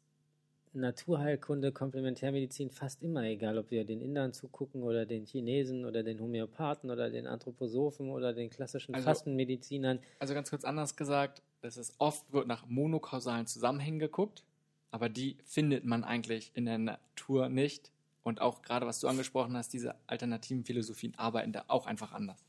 [0.75, 6.19] Naturheilkunde, Komplementärmedizin fast immer, egal ob wir den Indern zugucken oder den Chinesen oder den
[6.19, 9.99] Homöopathen oder den Anthroposophen oder den klassischen also, Fastenmedizinern.
[10.19, 14.43] Also ganz kurz anders gesagt, dass es oft wird nach monokausalen Zusammenhängen geguckt,
[14.91, 17.91] aber die findet man eigentlich in der Natur nicht.
[18.23, 22.43] Und auch gerade was du angesprochen hast, diese alternativen Philosophien arbeiten da auch einfach anders.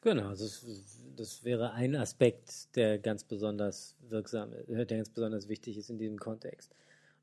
[0.00, 0.64] Genau, das,
[1.16, 6.18] das wäre ein Aspekt, der ganz besonders wirksam, der ganz besonders wichtig ist in diesem
[6.18, 6.70] Kontext.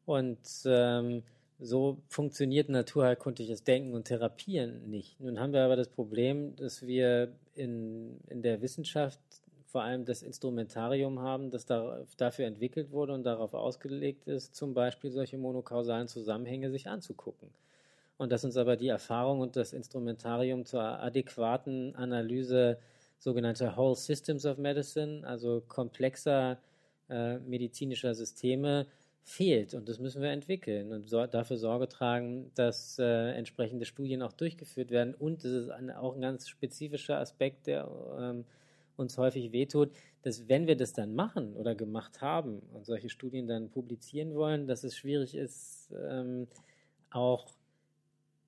[0.06, 1.24] Und ähm,
[1.60, 5.20] so funktioniert naturheilkundliches Denken und Therapieren nicht.
[5.20, 9.20] Nun haben wir aber das Problem, dass wir in, in der Wissenschaft
[9.74, 14.76] vor allem das Instrumentarium haben, das da, dafür entwickelt wurde und darauf ausgelegt ist, zum
[14.76, 17.50] Beispiel solche monokausalen Zusammenhänge sich anzugucken.
[18.18, 22.78] Und dass uns aber die Erfahrung und das Instrumentarium zur adäquaten Analyse
[23.18, 26.60] sogenannter Whole Systems of Medicine, also komplexer
[27.10, 28.86] äh, medizinischer Systeme,
[29.24, 29.74] fehlt.
[29.74, 34.34] Und das müssen wir entwickeln und so, dafür Sorge tragen, dass äh, entsprechende Studien auch
[34.34, 35.14] durchgeführt werden.
[35.14, 38.46] Und das ist ein, auch ein ganz spezifischer Aspekt, der ähm,
[38.98, 43.48] uns häufig wehtut, dass wenn wir das dann machen oder gemacht haben und solche Studien
[43.48, 46.48] dann publizieren wollen, dass es schwierig ist, ähm,
[47.10, 47.48] auch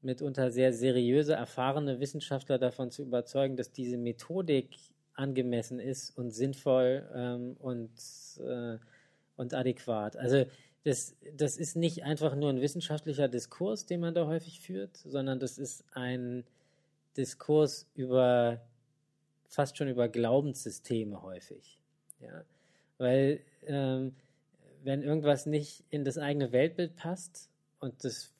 [0.01, 4.77] mitunter sehr seriöse, erfahrene Wissenschaftler davon zu überzeugen, dass diese Methodik
[5.13, 7.91] angemessen ist und sinnvoll ähm, und,
[8.39, 8.77] äh,
[9.35, 10.15] und adäquat.
[10.17, 10.45] Also
[10.85, 15.39] das, das ist nicht einfach nur ein wissenschaftlicher Diskurs, den man da häufig führt, sondern
[15.39, 16.45] das ist ein
[17.17, 18.61] Diskurs über
[19.47, 21.79] fast schon über Glaubenssysteme häufig.
[22.19, 22.43] Ja?
[22.99, 24.13] Weil ähm,
[24.83, 28.31] wenn irgendwas nicht in das eigene Weltbild passt und das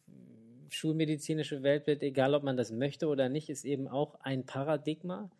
[0.69, 5.31] schulmedizinische Weltbild, egal ob man das möchte oder nicht, ist eben auch ein Paradigma,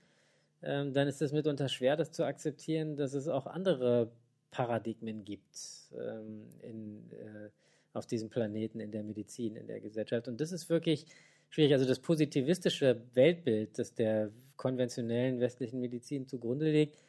[0.64, 4.10] ähm, dann ist es mitunter schwer, das zu akzeptieren, dass es auch andere
[4.56, 5.58] Paradigmen gibt
[6.00, 7.50] ähm, in, äh,
[7.92, 10.30] auf diesem Planeten, in der Medizin, in der Gesellschaft.
[10.30, 11.06] Und das ist wirklich
[11.50, 11.74] schwierig.
[11.74, 17.04] Also das positivistische Weltbild, das der konventionellen westlichen Medizin zugrunde liegt,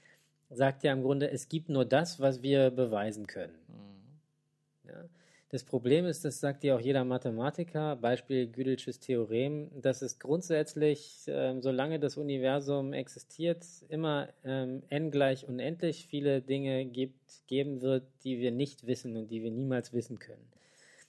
[0.51, 3.55] sagt ja im Grunde, es gibt nur das, was wir beweisen können.
[3.69, 4.89] Mhm.
[4.91, 5.05] Ja?
[5.51, 11.23] Das Problem ist, das sagt ja auch jeder Mathematiker, Beispiel Gödel'sches Theorem, dass es grundsätzlich,
[11.29, 18.03] ähm, solange das Universum existiert, immer ähm, n gleich unendlich viele Dinge gibt, geben wird,
[18.25, 20.51] die wir nicht wissen und die wir niemals wissen können.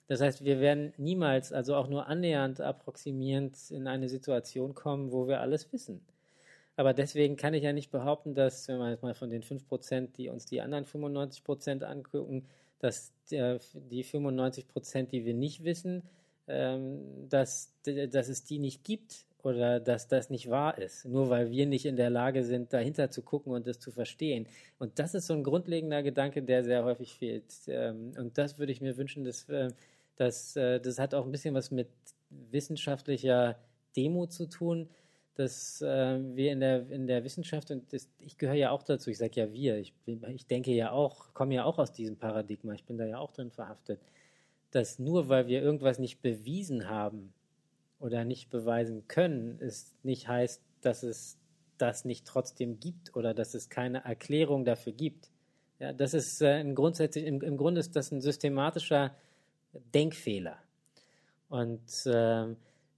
[0.08, 5.28] Das heißt, wir werden niemals, also auch nur annähernd approximierend in eine Situation kommen, wo
[5.28, 6.06] wir alles wissen.
[6.76, 10.14] Aber deswegen kann ich ja nicht behaupten, dass, wenn wir jetzt mal von den 5%,
[10.16, 12.46] die uns die anderen 95% angucken,
[12.80, 16.04] dass die 95 Prozent, die wir nicht wissen,
[16.48, 21.52] ähm, dass, dass es die nicht gibt oder dass das nicht wahr ist, nur weil
[21.52, 24.48] wir nicht in der Lage sind, dahinter zu gucken und das zu verstehen.
[24.80, 27.54] Und das ist so ein grundlegender Gedanke, der sehr häufig fehlt.
[27.68, 29.70] Ähm, und das würde ich mir wünschen, dass, äh,
[30.16, 31.90] dass äh, das hat auch ein bisschen was mit
[32.30, 33.58] wissenschaftlicher
[33.96, 34.90] Demo zu tun,
[35.38, 39.12] dass äh, wir in der, in der Wissenschaft, und das, ich gehöre ja auch dazu,
[39.12, 42.74] ich sage ja wir, ich, ich denke ja auch, komme ja auch aus diesem Paradigma,
[42.74, 44.02] ich bin da ja auch drin verhaftet,
[44.72, 47.34] dass nur weil wir irgendwas nicht bewiesen haben
[48.00, 51.38] oder nicht beweisen können, es nicht heißt, dass es
[51.78, 55.30] das nicht trotzdem gibt oder dass es keine Erklärung dafür gibt.
[55.80, 59.16] Ja, das ist äh, ein grundsätzlich, im, im Grunde ist das ein systematischer
[59.94, 60.58] Denkfehler.
[61.50, 62.46] Und äh,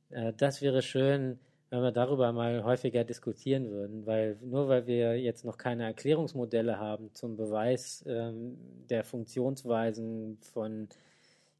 [0.10, 5.20] äh, das wäre schön, wenn wir darüber mal häufiger diskutieren würden, weil nur weil wir
[5.20, 8.58] jetzt noch keine Erklärungsmodelle haben zum Beweis ähm,
[8.90, 10.90] der Funktionsweisen von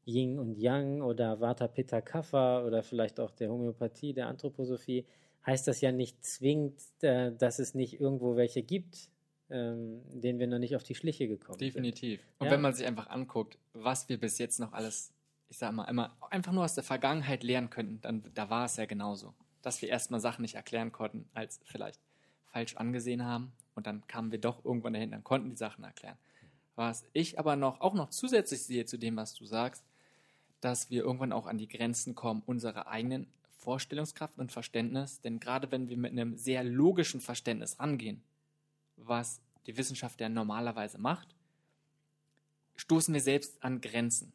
[0.04, 5.06] Yin und Yang oder Vata Pitta Kapha oder vielleicht auch der Homöopathie, der Anthroposophie,
[5.46, 9.10] heißt das ja nicht zwingend, äh, dass es nicht irgendwo welche gibt,
[9.48, 12.20] ähm, denen wir noch nicht auf die Schliche gekommen Definitiv.
[12.20, 12.40] sind.
[12.40, 12.52] Und ja?
[12.52, 15.12] wenn man sich einfach anguckt, was wir bis jetzt noch alles,
[15.48, 18.76] ich sag mal, immer einfach nur aus der Vergangenheit lernen könnten, dann da war es
[18.76, 22.00] ja genauso dass wir erstmal Sachen nicht erklären konnten, als vielleicht
[22.52, 23.52] falsch angesehen haben.
[23.74, 26.18] Und dann kamen wir doch irgendwann dahin, dann konnten die Sachen erklären.
[26.76, 29.84] Was ich aber noch, auch noch zusätzlich sehe zu dem, was du sagst,
[30.60, 33.26] dass wir irgendwann auch an die Grenzen kommen unserer eigenen
[33.58, 35.20] Vorstellungskraft und Verständnis.
[35.20, 38.22] Denn gerade wenn wir mit einem sehr logischen Verständnis rangehen,
[38.96, 41.34] was die Wissenschaft ja normalerweise macht,
[42.76, 44.32] stoßen wir selbst an Grenzen.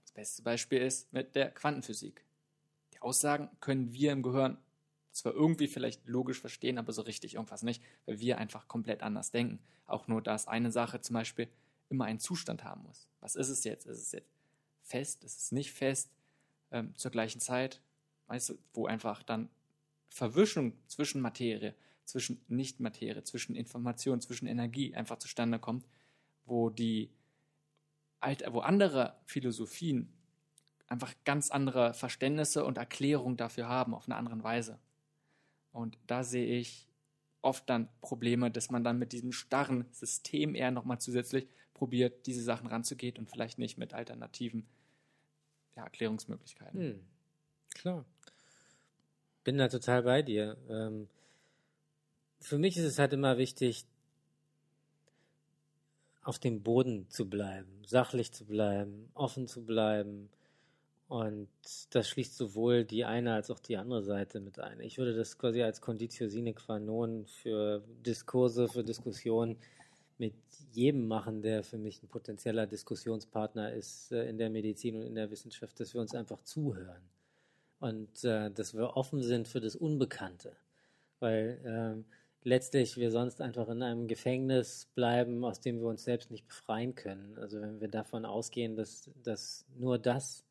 [0.00, 2.22] Das beste Beispiel ist mit der Quantenphysik.
[3.00, 4.58] Aussagen können wir im Gehirn
[5.12, 9.30] zwar irgendwie vielleicht logisch verstehen, aber so richtig irgendwas nicht, weil wir einfach komplett anders
[9.30, 9.58] denken.
[9.86, 11.48] Auch nur, dass eine Sache zum Beispiel
[11.88, 13.08] immer einen Zustand haben muss.
[13.20, 13.86] Was ist es jetzt?
[13.86, 14.30] Ist es jetzt
[14.82, 15.24] fest?
[15.24, 16.10] Ist es nicht fest?
[16.70, 17.80] Ähm, zur gleichen Zeit,
[18.28, 19.50] weißt du, wo einfach dann
[20.08, 25.84] Verwischung zwischen Materie, zwischen Nicht-Materie, zwischen Information, zwischen Energie einfach zustande kommt,
[26.44, 27.10] wo die
[28.50, 30.12] wo andere Philosophien
[30.90, 34.78] einfach ganz andere Verständnisse und Erklärungen dafür haben, auf eine andere Weise.
[35.72, 36.88] Und da sehe ich
[37.42, 42.42] oft dann Probleme, dass man dann mit diesem starren System eher nochmal zusätzlich probiert, diese
[42.42, 44.66] Sachen ranzugehen und vielleicht nicht mit alternativen
[45.76, 46.80] ja, Erklärungsmöglichkeiten.
[46.80, 47.00] Hm,
[47.72, 48.04] klar.
[49.44, 50.58] Bin da total bei dir.
[50.68, 51.08] Ähm,
[52.40, 53.86] für mich ist es halt immer wichtig,
[56.22, 60.28] auf dem Boden zu bleiben, sachlich zu bleiben, offen zu bleiben.
[61.10, 61.48] Und
[61.90, 64.78] das schließt sowohl die eine als auch die andere Seite mit ein.
[64.78, 69.56] Ich würde das quasi als Conditio sine qua non für Diskurse, für Diskussionen
[70.18, 70.34] mit
[70.70, 75.16] jedem machen, der für mich ein potenzieller Diskussionspartner ist äh, in der Medizin und in
[75.16, 77.02] der Wissenschaft, dass wir uns einfach zuhören
[77.80, 80.52] und äh, dass wir offen sind für das Unbekannte.
[81.18, 82.04] Weil ähm,
[82.44, 86.94] letztlich wir sonst einfach in einem Gefängnis bleiben, aus dem wir uns selbst nicht befreien
[86.94, 87.36] können.
[87.36, 90.44] Also wenn wir davon ausgehen, dass, dass nur das,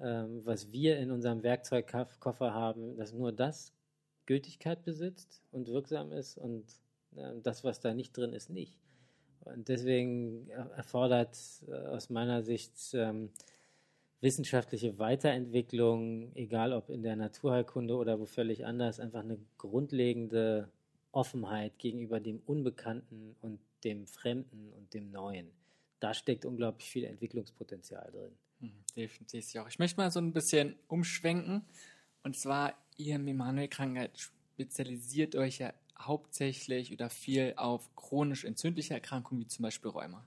[0.00, 3.72] ähm, was wir in unserem Werkzeugkoffer haben, dass nur das
[4.26, 6.64] Gültigkeit besitzt und wirksam ist und
[7.16, 8.78] äh, das, was da nicht drin ist, nicht.
[9.44, 11.36] Und deswegen erfordert
[11.68, 13.30] äh, aus meiner Sicht ähm,
[14.20, 20.68] wissenschaftliche Weiterentwicklung, egal ob in der Naturheilkunde oder wo völlig anders, einfach eine grundlegende
[21.12, 25.50] Offenheit gegenüber dem Unbekannten und dem Fremden und dem Neuen.
[26.00, 28.36] Da steckt unglaublich viel Entwicklungspotenzial drin.
[28.60, 29.68] Mhm, definitiv auch.
[29.68, 31.64] Ich möchte mal so ein bisschen umschwenken.
[32.22, 34.18] Und zwar, ihr im Emanuel-Krankheit
[34.54, 40.24] spezialisiert euch ja hauptsächlich oder viel auf chronisch entzündliche Erkrankungen wie zum Beispiel Rheuma.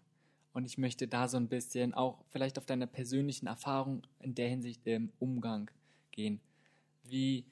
[0.54, 4.50] Und ich möchte da so ein bisschen auch vielleicht auf deine persönlichen Erfahrungen in der
[4.50, 5.72] Hinsicht im Umgang
[6.12, 6.41] gehen.
[7.04, 7.46] Wie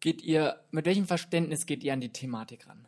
[0.00, 2.86] geht ihr, mit welchem Verständnis geht ihr an die Thematik ran?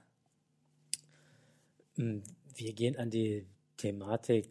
[1.96, 2.22] Hm,
[2.54, 4.50] wir gehen an die Thematik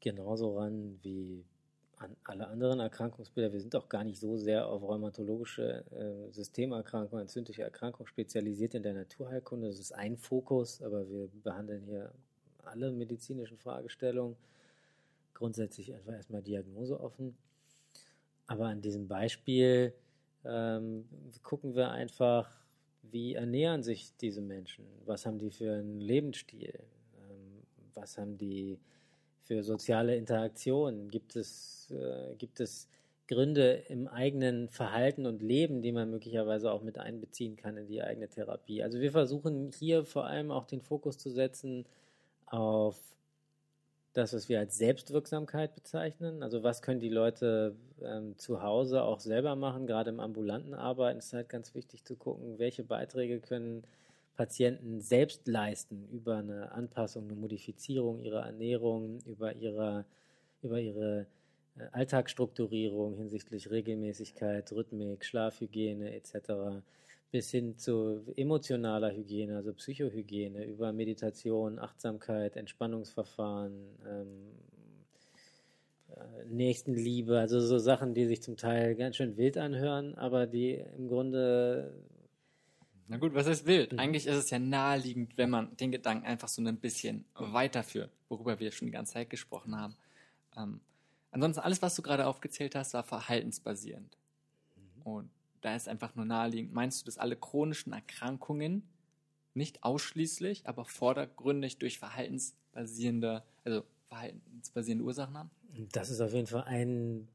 [0.00, 1.44] genauso ran wie
[1.96, 3.52] an alle anderen Erkrankungsbilder.
[3.52, 8.82] Wir sind auch gar nicht so sehr auf rheumatologische äh, Systemerkrankungen, entzündliche Erkrankungen spezialisiert in
[8.82, 9.68] der Naturheilkunde.
[9.68, 12.10] Das ist ein Fokus, aber wir behandeln hier
[12.64, 14.36] alle medizinischen Fragestellungen.
[15.34, 17.36] Grundsätzlich einfach erstmal Diagnose offen.
[18.46, 19.92] Aber an diesem Beispiel
[20.44, 21.06] ähm,
[21.42, 22.50] gucken wir einfach,
[23.02, 24.86] wie ernähren sich diese Menschen?
[25.04, 26.80] Was haben die für einen Lebensstil?
[27.28, 27.62] Ähm,
[27.94, 28.78] was haben die
[29.42, 31.10] für soziale Interaktionen?
[31.10, 32.88] Gibt es, äh, gibt es
[33.26, 38.02] Gründe im eigenen Verhalten und Leben, die man möglicherweise auch mit einbeziehen kann in die
[38.02, 38.82] eigene Therapie?
[38.82, 41.86] Also wir versuchen hier vor allem auch den Fokus zu setzen
[42.46, 42.98] auf
[44.12, 46.42] das, was wir als Selbstwirksamkeit bezeichnen.
[46.42, 51.20] Also was können die Leute ähm, zu Hause auch selber machen, gerade im ambulanten Arbeiten
[51.20, 53.84] ist halt ganz wichtig zu gucken, welche Beiträge können
[54.40, 60.06] Patienten selbst leisten über eine Anpassung, eine Modifizierung ihrer Ernährung, über ihre,
[60.62, 61.26] über ihre
[61.76, 66.80] äh, Alltagsstrukturierung hinsichtlich Regelmäßigkeit, Rhythmik, Schlafhygiene etc
[67.30, 73.72] bis hin zu emotionaler Hygiene, also Psychohygiene, über Meditation, Achtsamkeit, Entspannungsverfahren,
[74.08, 74.26] ähm,
[76.08, 80.82] äh, Nächstenliebe, also so Sachen, die sich zum Teil ganz schön wild anhören, aber die
[80.96, 81.92] im Grunde.
[83.10, 83.92] Na gut, was heißt wild?
[83.92, 83.98] Mhm.
[83.98, 88.60] Eigentlich ist es ja naheliegend, wenn man den Gedanken einfach so ein bisschen weiterführt, worüber
[88.60, 89.96] wir schon die ganze Zeit gesprochen haben.
[90.56, 90.80] Ähm,
[91.32, 94.16] ansonsten, alles, was du gerade aufgezählt hast, war verhaltensbasierend.
[94.76, 95.02] Mhm.
[95.02, 96.72] Und da ist einfach nur naheliegend.
[96.72, 98.88] Meinst du, dass alle chronischen Erkrankungen
[99.54, 105.50] nicht ausschließlich, aber vordergründig durch verhaltensbasierende, also verhaltensbasierende Ursachen haben?
[105.90, 107.26] Das ist auf jeden Fall ein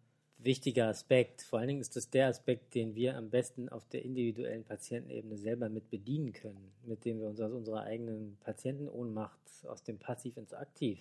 [0.45, 1.41] wichtiger Aspekt.
[1.41, 5.38] Vor allen Dingen ist das der Aspekt, den wir am besten auf der individuellen Patientenebene
[5.38, 10.38] selber mit bedienen können, mit dem wir uns aus unserer eigenen Patientenohnmacht aus dem Passiv
[10.38, 10.99] ins Aktiv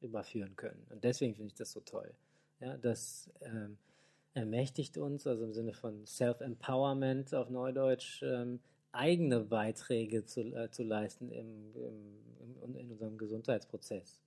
[0.00, 0.86] überführen können.
[0.90, 2.14] Und deswegen finde ich das so toll.
[2.60, 3.76] Ja, dass ähm,
[4.32, 8.60] ermächtigt uns, also im Sinne von Self-Empowerment auf Neudeutsch, ähm,
[8.92, 14.22] eigene Beiträge zu, äh, zu leisten im, im, im, in unserem Gesundheitsprozess.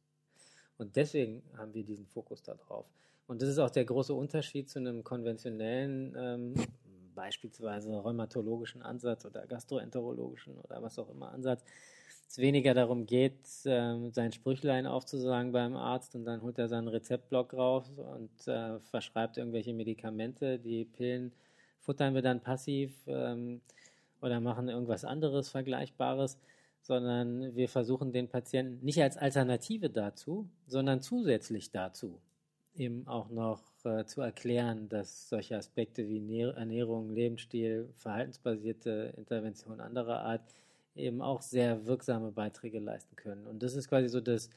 [0.78, 2.86] Und deswegen haben wir diesen Fokus darauf.
[3.30, 6.54] Und das ist auch der große Unterschied zu einem konventionellen, ähm,
[7.14, 11.64] beispielsweise rheumatologischen Ansatz oder gastroenterologischen oder was auch immer Ansatz,
[12.28, 16.88] es weniger darum geht, äh, sein Sprüchlein aufzusagen beim Arzt und dann holt er seinen
[16.88, 20.58] Rezeptblock raus und äh, verschreibt irgendwelche Medikamente.
[20.58, 21.32] Die Pillen
[21.82, 23.62] futtern wir dann passiv ähm,
[24.24, 26.40] oder machen irgendwas anderes Vergleichbares,
[26.82, 32.20] sondern wir versuchen den Patienten nicht als Alternative dazu, sondern zusätzlich dazu
[32.76, 40.22] eben auch noch äh, zu erklären, dass solche Aspekte wie Ernährung, Lebensstil, verhaltensbasierte Intervention anderer
[40.22, 40.42] Art
[40.96, 43.48] eben auch sehr wirksame Beiträge leisten können.
[43.48, 44.50] Und das ist quasi so das,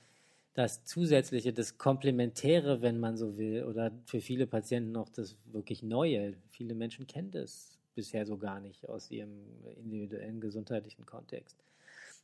[0.55, 5.83] das Zusätzliche, das Komplementäre, wenn man so will, oder für viele Patienten noch das wirklich
[5.83, 6.35] Neue.
[6.51, 9.31] Viele Menschen kennen das bisher so gar nicht aus ihrem
[9.77, 11.57] individuellen gesundheitlichen Kontext.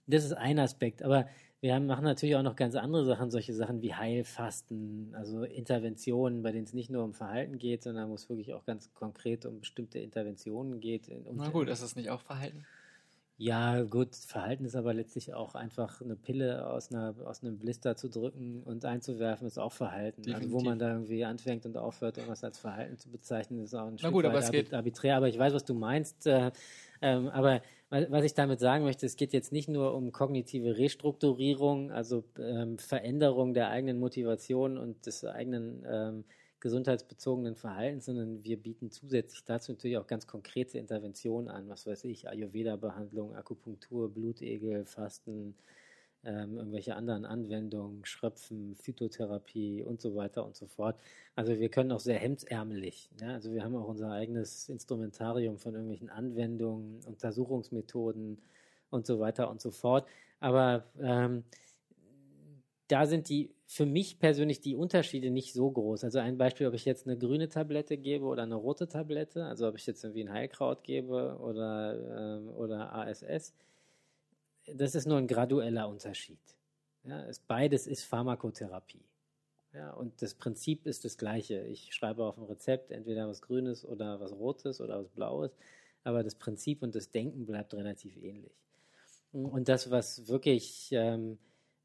[0.06, 1.28] Das ist ein Aspekt, aber
[1.60, 6.42] wir haben, machen natürlich auch noch ganz andere Sachen, solche Sachen wie Heilfasten, also Interventionen,
[6.42, 9.44] bei denen es nicht nur um Verhalten geht, sondern wo es wirklich auch ganz konkret
[9.44, 11.08] um bestimmte Interventionen geht.
[11.08, 12.64] Um Na gut, ist das nicht auch Verhalten?
[13.40, 17.94] Ja, gut, Verhalten ist aber letztlich auch einfach eine Pille aus, einer, aus einem Blister
[17.96, 20.22] zu drücken und einzuwerfen, ist auch Verhalten.
[20.22, 20.54] Definitiv.
[20.54, 23.86] Also wo man da irgendwie anfängt und aufhört, irgendwas als Verhalten zu bezeichnen, ist auch
[23.86, 25.16] ein Na Stück gut, aber weit es geht- arbiträr.
[25.16, 26.26] Aber ich weiß, was du meinst.
[26.26, 26.50] Äh,
[27.02, 30.76] ähm, aber wa- was ich damit sagen möchte, es geht jetzt nicht nur um kognitive
[30.78, 36.24] Restrukturierung, also ähm, Veränderung der eigenen Motivation und des eigenen ähm,
[36.60, 42.04] gesundheitsbezogenen Verhaltens, sondern wir bieten zusätzlich dazu natürlich auch ganz konkrete Interventionen an, was weiß
[42.04, 45.54] ich, Ayurveda-Behandlung, Akupunktur, Blutegel, Fasten,
[46.24, 50.98] ähm, irgendwelche anderen Anwendungen, Schröpfen, Phytotherapie und so weiter und so fort.
[51.36, 53.10] Also wir können auch sehr hemdsärmelig.
[53.20, 53.34] Ja?
[53.34, 58.38] Also wir haben auch unser eigenes Instrumentarium von irgendwelchen Anwendungen, Untersuchungsmethoden
[58.90, 60.06] und so weiter und so fort.
[60.40, 61.44] Aber ähm,
[62.88, 66.02] da sind die für mich persönlich die Unterschiede nicht so groß.
[66.04, 69.68] Also ein Beispiel, ob ich jetzt eine grüne Tablette gebe oder eine rote Tablette, also
[69.68, 73.52] ob ich jetzt irgendwie ein Heilkraut gebe oder, ähm, oder ASS,
[74.74, 76.38] das ist nur ein gradueller Unterschied.
[77.04, 79.04] Ja, es, beides ist Pharmakotherapie.
[79.74, 81.62] Ja, und das Prinzip ist das gleiche.
[81.66, 85.50] Ich schreibe auf dem Rezept entweder was Grünes oder was Rotes oder was Blaues,
[86.04, 88.52] aber das Prinzip und das Denken bleibt relativ ähnlich.
[89.32, 91.38] Und das, was wirklich, ähm,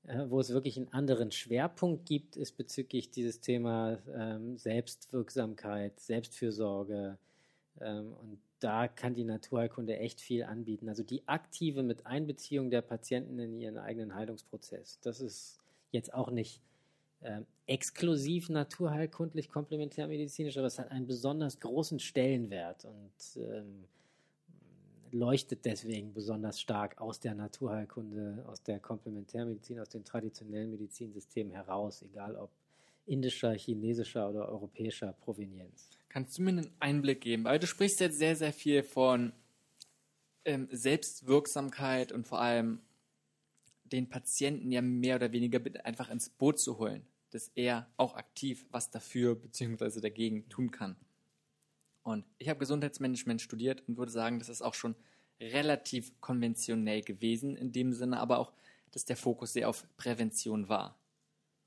[0.05, 7.17] äh, wo es wirklich einen anderen Schwerpunkt gibt, ist bezüglich dieses Thema ähm, Selbstwirksamkeit, Selbstfürsorge.
[7.81, 10.87] Ähm, und da kann die Naturheilkunde echt viel anbieten.
[10.87, 14.99] Also die aktive mit Einbeziehung der Patienten in ihren eigenen Heilungsprozess.
[15.01, 15.59] Das ist
[15.91, 16.61] jetzt auch nicht
[17.21, 23.85] ähm, exklusiv naturheilkundlich komplementärmedizinisch, aber es hat einen besonders großen Stellenwert und ähm,
[25.11, 32.01] leuchtet deswegen besonders stark aus der Naturheilkunde, aus der Komplementärmedizin, aus den traditionellen Medizinsystemen heraus,
[32.01, 32.49] egal ob
[33.05, 35.89] indischer, chinesischer oder europäischer Provenienz.
[36.13, 37.43] Kannst du mir einen Einblick geben?
[37.45, 39.33] Weil du sprichst jetzt sehr, sehr viel von
[40.45, 42.81] ähm, Selbstwirksamkeit und vor allem
[43.85, 48.63] den Patienten ja mehr oder weniger einfach ins Boot zu holen, dass er auch aktiv
[48.69, 50.01] was dafür bzw.
[50.01, 50.97] dagegen tun kann.
[52.03, 54.95] Und ich habe Gesundheitsmanagement studiert und würde sagen, das ist auch schon
[55.39, 58.53] relativ konventionell gewesen, in dem Sinne aber auch,
[58.91, 60.95] dass der Fokus sehr auf Prävention war.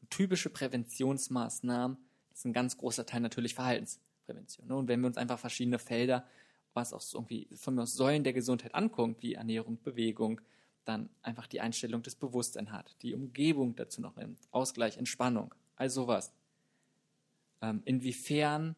[0.09, 1.97] Typische Präventionsmaßnahmen
[2.33, 4.06] ist ein ganz großer Teil natürlich Verhaltensprävention.
[4.29, 4.77] Ne?
[4.77, 6.27] Und wenn wir uns einfach verschiedene Felder,
[6.75, 10.41] was auch so irgendwie von mir aus Säulen der Gesundheit anguckt, wie Ernährung, Bewegung,
[10.85, 15.91] dann einfach die Einstellung des Bewusstseins hat, die Umgebung dazu noch nimmt, Ausgleich, Entspannung, all
[15.91, 16.33] sowas.
[17.61, 18.77] Ähm, inwiefern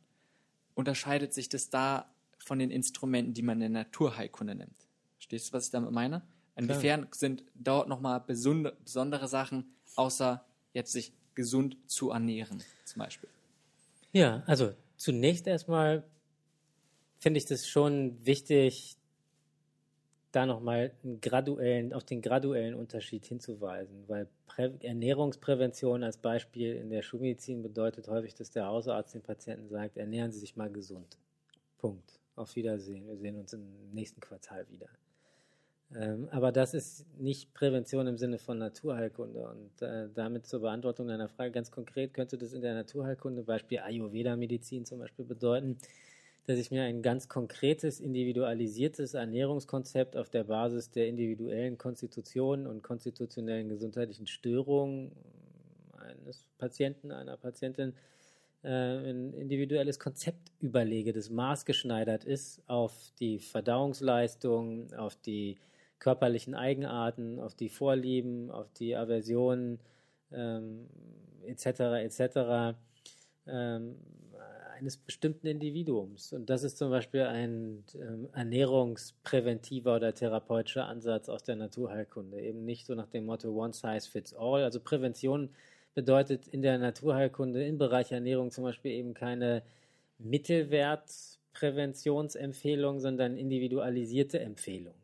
[0.74, 4.86] unterscheidet sich das da von den Instrumenten, die man in der Naturheilkunde nimmt?
[5.16, 6.22] Verstehst du, was ich damit meine?
[6.57, 13.28] Inwiefern sind dort nochmal besondere Sachen, außer jetzt sich gesund zu ernähren, zum Beispiel?
[14.12, 16.05] Ja, also zunächst erstmal
[17.18, 18.99] finde ich das schon wichtig,
[20.30, 20.92] da nochmal
[21.22, 28.09] graduellen, auf den graduellen Unterschied hinzuweisen, weil Prä Ernährungsprävention als Beispiel in der Schulmedizin bedeutet
[28.09, 31.16] häufig, dass der Hausarzt den Patienten sagt, ernähren Sie sich mal gesund.
[31.78, 32.20] Punkt.
[32.36, 33.09] Auf Wiedersehen.
[33.09, 34.88] Wir sehen uns im nächsten Quartal wieder.
[35.95, 39.49] Ähm, aber das ist nicht Prävention im Sinne von Naturheilkunde.
[39.49, 43.78] Und äh, damit zur Beantwortung deiner Frage ganz konkret könnte das in der Naturheilkunde, Beispiel
[43.78, 45.78] Ayurveda-Medizin zum Beispiel, bedeuten,
[46.47, 52.82] dass ich mir ein ganz konkretes, individualisiertes Ernährungskonzept auf der Basis der individuellen Konstitution und
[52.82, 55.12] konstitutionellen gesundheitlichen Störungen
[55.99, 57.95] eines Patienten, einer Patientin,
[58.62, 65.59] äh, ein individuelles Konzept überlege, das maßgeschneidert ist auf die Verdauungsleistung, auf die
[65.99, 69.80] körperlichen Eigenarten, auf die Vorlieben, auf die Aversionen
[70.32, 70.88] ähm,
[71.44, 71.80] etc.
[72.05, 72.76] etc.
[73.46, 73.96] Ähm,
[74.78, 76.32] eines bestimmten Individuums.
[76.32, 82.40] Und das ist zum Beispiel ein ähm, ernährungspräventiver oder therapeutischer Ansatz aus der Naturheilkunde.
[82.40, 84.62] Eben nicht so nach dem Motto One Size Fits All.
[84.62, 85.51] Also Prävention
[85.94, 89.62] bedeutet in der Naturheilkunde im Bereich Ernährung zum Beispiel eben keine
[90.18, 94.94] Mittelwertpräventionsempfehlung, sondern individualisierte Empfehlung.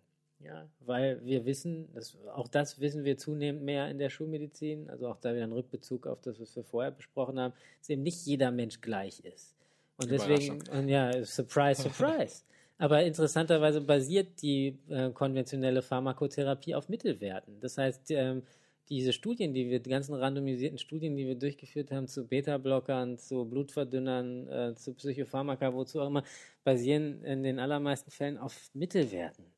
[0.45, 5.09] Ja, weil wir wissen, das, auch das wissen wir zunehmend mehr in der Schulmedizin, also
[5.09, 8.27] auch da wieder ein Rückbezug auf das, was wir vorher besprochen haben, dass eben nicht
[8.27, 9.55] jeder Mensch gleich ist.
[9.97, 12.43] Und deswegen, und ja, surprise, surprise.
[12.79, 17.61] Aber interessanterweise basiert die äh, konventionelle Pharmakotherapie auf Mittelwerten.
[17.61, 18.43] Das heißt, ähm,
[18.89, 23.45] diese Studien, die wir, die ganzen randomisierten Studien, die wir durchgeführt haben zu Beta-Blockern, zu
[23.45, 26.25] Blutverdünnern, äh, zu Psychopharmaka, wozu auch immer,
[26.65, 29.54] basieren in den allermeisten Fällen auf Mittelwerten.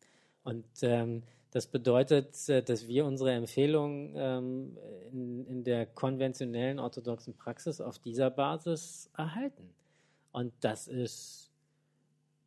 [0.47, 4.79] Und ähm, das bedeutet, äh, dass wir unsere Empfehlungen ähm,
[5.11, 9.69] in, in der konventionellen orthodoxen Praxis auf dieser Basis erhalten.
[10.31, 11.51] Und das ist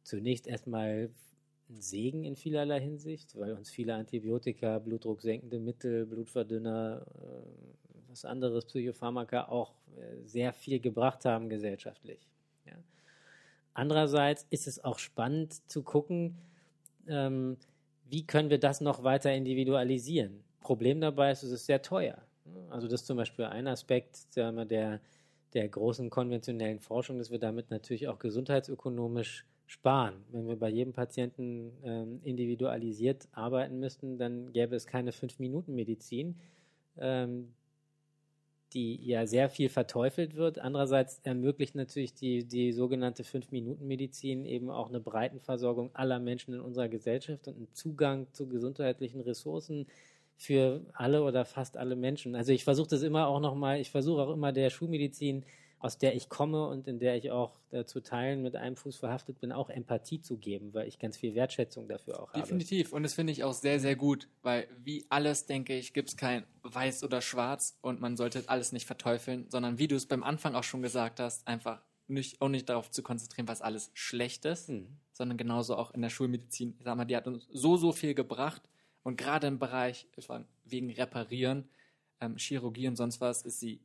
[0.04, 1.10] zunächst erstmal
[1.70, 8.64] ein Segen in vielerlei Hinsicht, weil uns viele Antibiotika, blutdrucksenkende Mittel, Blutverdünner, äh, was anderes,
[8.64, 12.30] Psychopharmaka auch äh, sehr viel gebracht haben gesellschaftlich.
[12.66, 12.78] Ja.
[13.74, 16.38] Andererseits ist es auch spannend zu gucken,
[17.10, 17.58] ähm,
[18.10, 20.44] wie können wir das noch weiter individualisieren.
[20.62, 22.18] Problem dabei ist, es ist sehr teuer.
[22.70, 25.00] Also das ist zum Beispiel ein Aspekt der, der,
[25.54, 30.16] der großen konventionellen Forschung, dass wir damit natürlich auch gesundheitsökonomisch sparen.
[30.32, 36.40] Wenn wir bei jedem Patienten ähm, individualisiert arbeiten müssten, dann gäbe es keine Fünf-Minuten-Medizin,
[36.98, 37.54] ähm,
[38.74, 40.60] die ja sehr viel verteufelt wird.
[40.60, 46.90] Andererseits ermöglicht natürlich die, die sogenannte Fünf-Minuten-Medizin eben auch eine Breitenversorgung aller Menschen in unserer
[46.90, 49.88] Gesellschaft und einen Zugang zu gesundheitlichen Ressourcen
[50.38, 52.36] für alle oder fast alle Menschen.
[52.36, 55.44] Also ich versuche das immer auch nochmal, ich versuche auch immer der Schulmedizin
[55.80, 58.98] aus der ich komme und in der ich auch äh, zu Teilen mit einem Fuß
[58.98, 62.52] verhaftet bin, auch Empathie zu geben, weil ich ganz viel Wertschätzung dafür auch Definitiv.
[62.52, 62.60] habe.
[62.60, 62.94] Definitiv.
[62.94, 66.18] Und das finde ich auch sehr, sehr gut, weil wie alles, denke ich, gibt es
[66.18, 70.24] kein Weiß oder Schwarz und man sollte alles nicht verteufeln, sondern wie du es beim
[70.24, 74.44] Anfang auch schon gesagt hast, einfach nicht, auch nicht darauf zu konzentrieren, was alles schlecht
[74.46, 74.98] ist, mhm.
[75.14, 76.76] sondern genauso auch in der Schulmedizin.
[76.78, 78.64] Ich sag mal, die hat uns so, so viel gebracht
[79.04, 80.08] und gerade im Bereich,
[80.66, 81.70] wegen Reparieren,
[82.20, 83.80] ähm, Chirurgie und sonst was, ist sie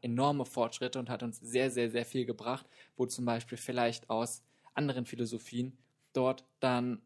[0.00, 2.66] enorme Fortschritte und hat uns sehr, sehr, sehr viel gebracht,
[2.96, 4.42] wo zum Beispiel vielleicht aus
[4.74, 5.76] anderen Philosophien
[6.12, 7.02] dort dann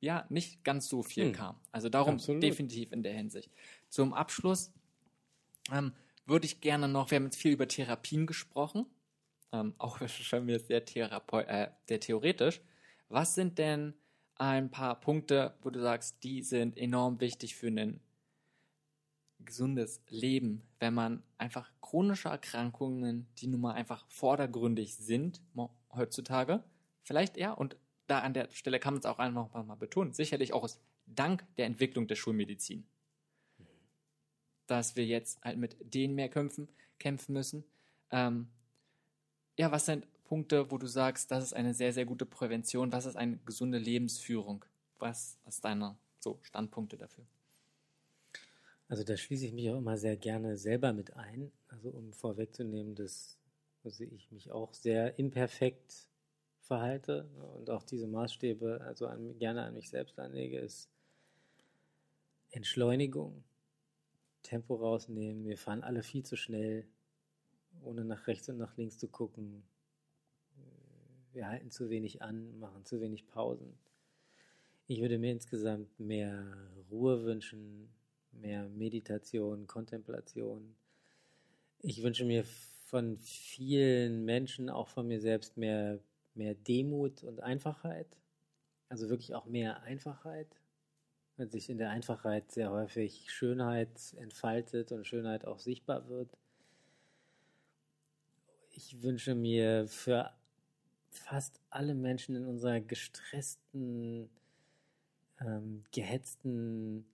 [0.00, 1.32] ja nicht ganz so viel hm.
[1.32, 1.60] kam.
[1.72, 2.42] Also darum Absolut.
[2.42, 3.50] definitiv in der Hinsicht.
[3.88, 4.72] Zum Abschluss
[5.72, 5.92] ähm,
[6.26, 8.86] würde ich gerne noch, wir haben jetzt viel über Therapien gesprochen,
[9.52, 12.60] ähm, auch schon mir sehr, äh, sehr theoretisch.
[13.08, 13.94] Was sind denn
[14.36, 18.00] ein paar Punkte, wo du sagst, die sind enorm wichtig für einen
[19.38, 25.40] gesundes Leben, wenn man einfach chronische Erkrankungen, die nun mal einfach vordergründig sind
[25.92, 26.64] heutzutage,
[27.04, 27.76] vielleicht ja, und
[28.08, 31.44] da an der Stelle kann man es auch einfach mal betonen, sicherlich auch ist dank
[31.56, 32.84] der Entwicklung der Schulmedizin,
[34.66, 36.68] dass wir jetzt halt mit denen mehr kämpfen,
[36.98, 37.62] kämpfen müssen.
[38.10, 38.48] Ähm,
[39.56, 43.06] ja, was sind Punkte, wo du sagst, das ist eine sehr, sehr gute Prävention, was
[43.06, 44.64] ist eine gesunde Lebensführung?
[44.98, 47.24] Was ist deine so Standpunkte dafür?
[48.88, 51.50] Also da schließe ich mich auch immer sehr gerne selber mit ein.
[51.68, 53.38] Also um vorwegzunehmen, dass
[53.84, 56.08] ich mich auch sehr imperfekt
[56.60, 60.88] verhalte und auch diese Maßstäbe also an, gerne an mich selbst anlege, ist
[62.50, 63.44] Entschleunigung,
[64.42, 65.46] Tempo rausnehmen.
[65.46, 66.86] Wir fahren alle viel zu schnell,
[67.82, 69.64] ohne nach rechts und nach links zu gucken.
[71.32, 73.76] Wir halten zu wenig an, machen zu wenig Pausen.
[74.86, 77.88] Ich würde mir insgesamt mehr Ruhe wünschen,
[78.40, 80.74] mehr Meditation, Kontemplation.
[81.80, 85.98] Ich wünsche mir von vielen Menschen, auch von mir selbst, mehr,
[86.34, 88.06] mehr Demut und Einfachheit.
[88.88, 90.48] Also wirklich auch mehr Einfachheit,
[91.36, 96.30] wenn sich in der Einfachheit sehr häufig Schönheit entfaltet und Schönheit auch sichtbar wird.
[98.70, 100.30] Ich wünsche mir für
[101.10, 104.28] fast alle Menschen in unserer gestressten,
[105.40, 107.06] ähm, gehetzten,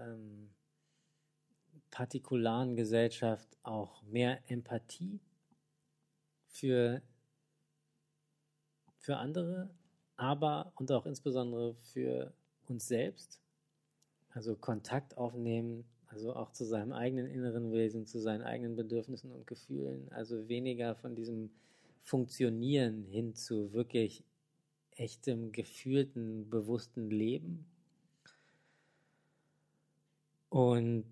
[0.00, 0.50] ähm,
[1.90, 5.20] partikularen Gesellschaft auch mehr Empathie
[6.48, 7.02] für,
[8.98, 9.70] für andere,
[10.16, 12.32] aber und auch insbesondere für
[12.66, 13.40] uns selbst.
[14.30, 19.46] Also Kontakt aufnehmen, also auch zu seinem eigenen inneren Wesen, zu seinen eigenen Bedürfnissen und
[19.46, 20.10] Gefühlen.
[20.12, 21.50] Also weniger von diesem
[22.02, 24.24] Funktionieren hin zu wirklich
[24.92, 27.66] echtem, gefühlten, bewussten Leben
[30.50, 31.06] und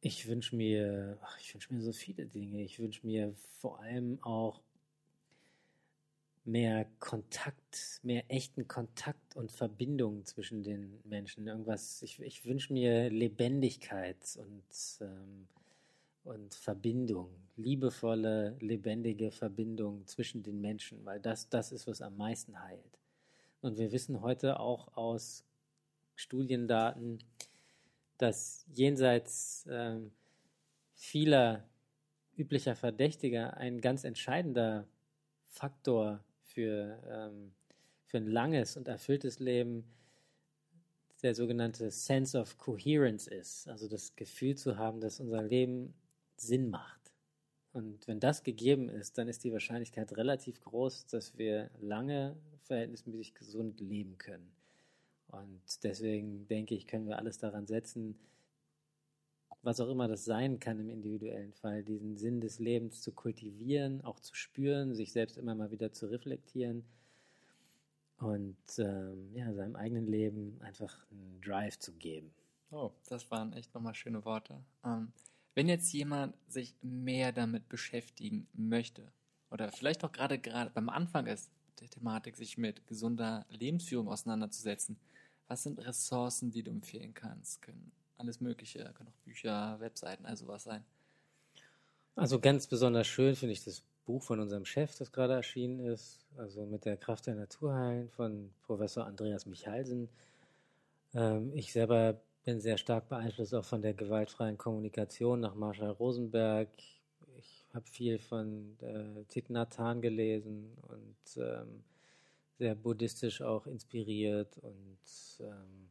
[0.00, 2.62] ich wünsche mir, ach, ich wünsche mir so viele Dinge.
[2.62, 4.62] Ich wünsche mir vor allem auch
[6.44, 11.46] mehr Kontakt, mehr echten Kontakt und Verbindung zwischen den Menschen.
[11.46, 15.46] Irgendwas, ich, ich wünsche mir Lebendigkeit und, ähm,
[16.24, 22.60] und Verbindung, liebevolle, lebendige Verbindung zwischen den Menschen, weil das, das ist, was am meisten
[22.62, 22.98] heilt.
[23.60, 25.44] Und wir wissen heute auch aus
[26.20, 27.18] Studiendaten,
[28.18, 30.12] dass jenseits ähm,
[30.94, 31.64] vieler
[32.36, 34.86] üblicher Verdächtiger ein ganz entscheidender
[35.46, 37.52] Faktor für, ähm,
[38.04, 39.84] für ein langes und erfülltes Leben
[41.22, 45.94] der sogenannte Sense of Coherence ist, also das Gefühl zu haben, dass unser Leben
[46.36, 47.00] Sinn macht.
[47.72, 53.34] Und wenn das gegeben ist, dann ist die Wahrscheinlichkeit relativ groß, dass wir lange verhältnismäßig
[53.34, 54.50] gesund leben können.
[55.30, 58.18] Und deswegen denke ich, können wir alles daran setzen,
[59.62, 64.00] was auch immer das sein kann im individuellen Fall, diesen Sinn des Lebens zu kultivieren,
[64.02, 66.84] auch zu spüren, sich selbst immer mal wieder zu reflektieren
[68.18, 72.32] und ähm, ja, seinem eigenen Leben einfach einen Drive zu geben.
[72.70, 74.62] Oh, das waren echt nochmal schöne Worte.
[74.84, 75.12] Ähm,
[75.54, 79.12] wenn jetzt jemand sich mehr damit beschäftigen möchte
[79.50, 81.50] oder vielleicht auch gerade gerade beim Anfang ist,
[81.80, 84.96] der Thematik, sich mit gesunder Lebensführung auseinanderzusetzen,
[85.50, 87.60] was sind Ressourcen, die du empfehlen kannst?
[87.60, 90.84] Können alles Mögliche, können auch Bücher, Webseiten, also was sein.
[92.14, 96.24] Also ganz besonders schön finde ich das Buch von unserem Chef, das gerade erschienen ist,
[96.36, 100.08] also mit der Kraft der Natur heilen von Professor Andreas Michalsen.
[101.14, 106.68] Ähm, ich selber bin sehr stark beeinflusst auch von der gewaltfreien Kommunikation nach Marshall Rosenberg.
[107.38, 111.82] Ich habe viel von äh, Thich Nhat Hanh gelesen und ähm,
[112.60, 114.98] sehr buddhistisch auch inspiriert und
[115.40, 115.88] ähm,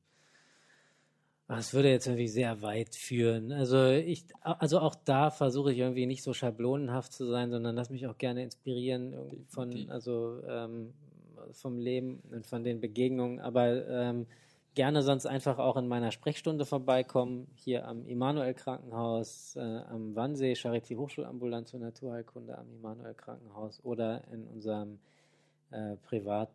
[1.47, 3.51] das würde jetzt irgendwie sehr weit führen.
[3.51, 7.89] Also ich, also auch da versuche ich irgendwie nicht so schablonenhaft zu sein, sondern lass
[7.89, 9.15] mich auch gerne inspirieren
[9.47, 10.93] von, also ähm,
[11.53, 13.39] vom Leben und von den Begegnungen.
[13.39, 14.27] Aber ähm,
[14.75, 20.53] gerne sonst einfach auch in meiner Sprechstunde vorbeikommen, hier am Immanuel Krankenhaus, äh, am Wannsee,
[20.53, 24.99] Charité Hochschulambulanz für Naturheilkunde am Immanuel Krankenhaus oder in unserem
[25.71, 26.49] äh, Privat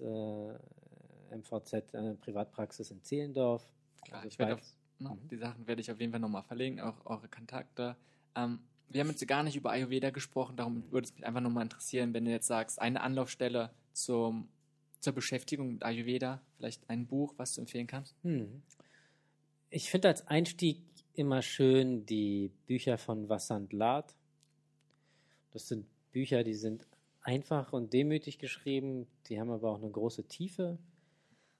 [0.00, 3.68] äh, MVZ äh, Privatpraxis in Zehlendorf.
[4.04, 4.62] Klar, also ich werde auf,
[4.98, 5.28] no, mhm.
[5.28, 7.96] die Sachen werde ich auf jeden Fall nochmal verlinken, auch eure Kontakte.
[8.34, 11.62] Ähm, wir haben jetzt gar nicht über Ayurveda gesprochen, darum würde es mich einfach nochmal
[11.62, 14.48] interessieren, wenn du jetzt sagst, eine Anlaufstelle zum
[15.00, 16.40] zur Beschäftigung mit Ayurveda?
[16.56, 18.14] Vielleicht ein Buch, was du empfehlen kannst?
[18.22, 18.62] Hm.
[19.70, 20.82] Ich finde als Einstieg
[21.14, 24.14] immer schön die Bücher von Vasant Lad.
[25.52, 26.86] Das sind Bücher, die sind
[27.22, 30.78] einfach und demütig geschrieben, die haben aber auch eine große Tiefe.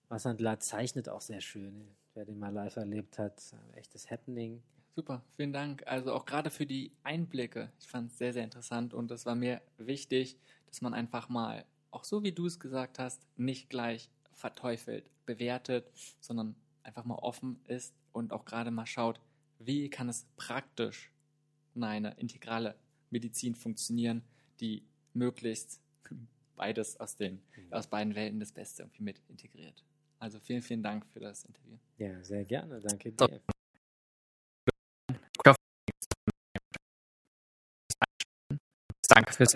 [0.08, 1.88] Vasant Lad zeichnet auch sehr schön.
[2.14, 3.40] Wer den mal live erlebt hat,
[3.74, 4.62] echtes Happening.
[4.96, 5.86] Super, vielen Dank.
[5.86, 7.70] Also auch gerade für die Einblicke.
[7.78, 10.36] Ich fand es sehr, sehr interessant und es war mir wichtig,
[10.66, 15.90] dass man einfach mal auch so wie du es gesagt hast, nicht gleich verteufelt, bewertet,
[16.20, 19.20] sondern einfach mal offen ist und auch gerade mal schaut,
[19.58, 21.12] wie kann es praktisch
[21.74, 22.74] in eine integrale
[23.10, 24.22] Medizin funktionieren,
[24.60, 24.84] die
[25.14, 25.80] möglichst
[26.56, 27.72] beides aus den mhm.
[27.72, 29.84] aus beiden Welten das Beste irgendwie mit integriert.
[30.18, 31.78] Also vielen, vielen Dank für das Interview.
[31.96, 32.80] Ja, sehr gerne.
[32.80, 33.40] Danke dir.
[39.08, 39.54] Danke fürs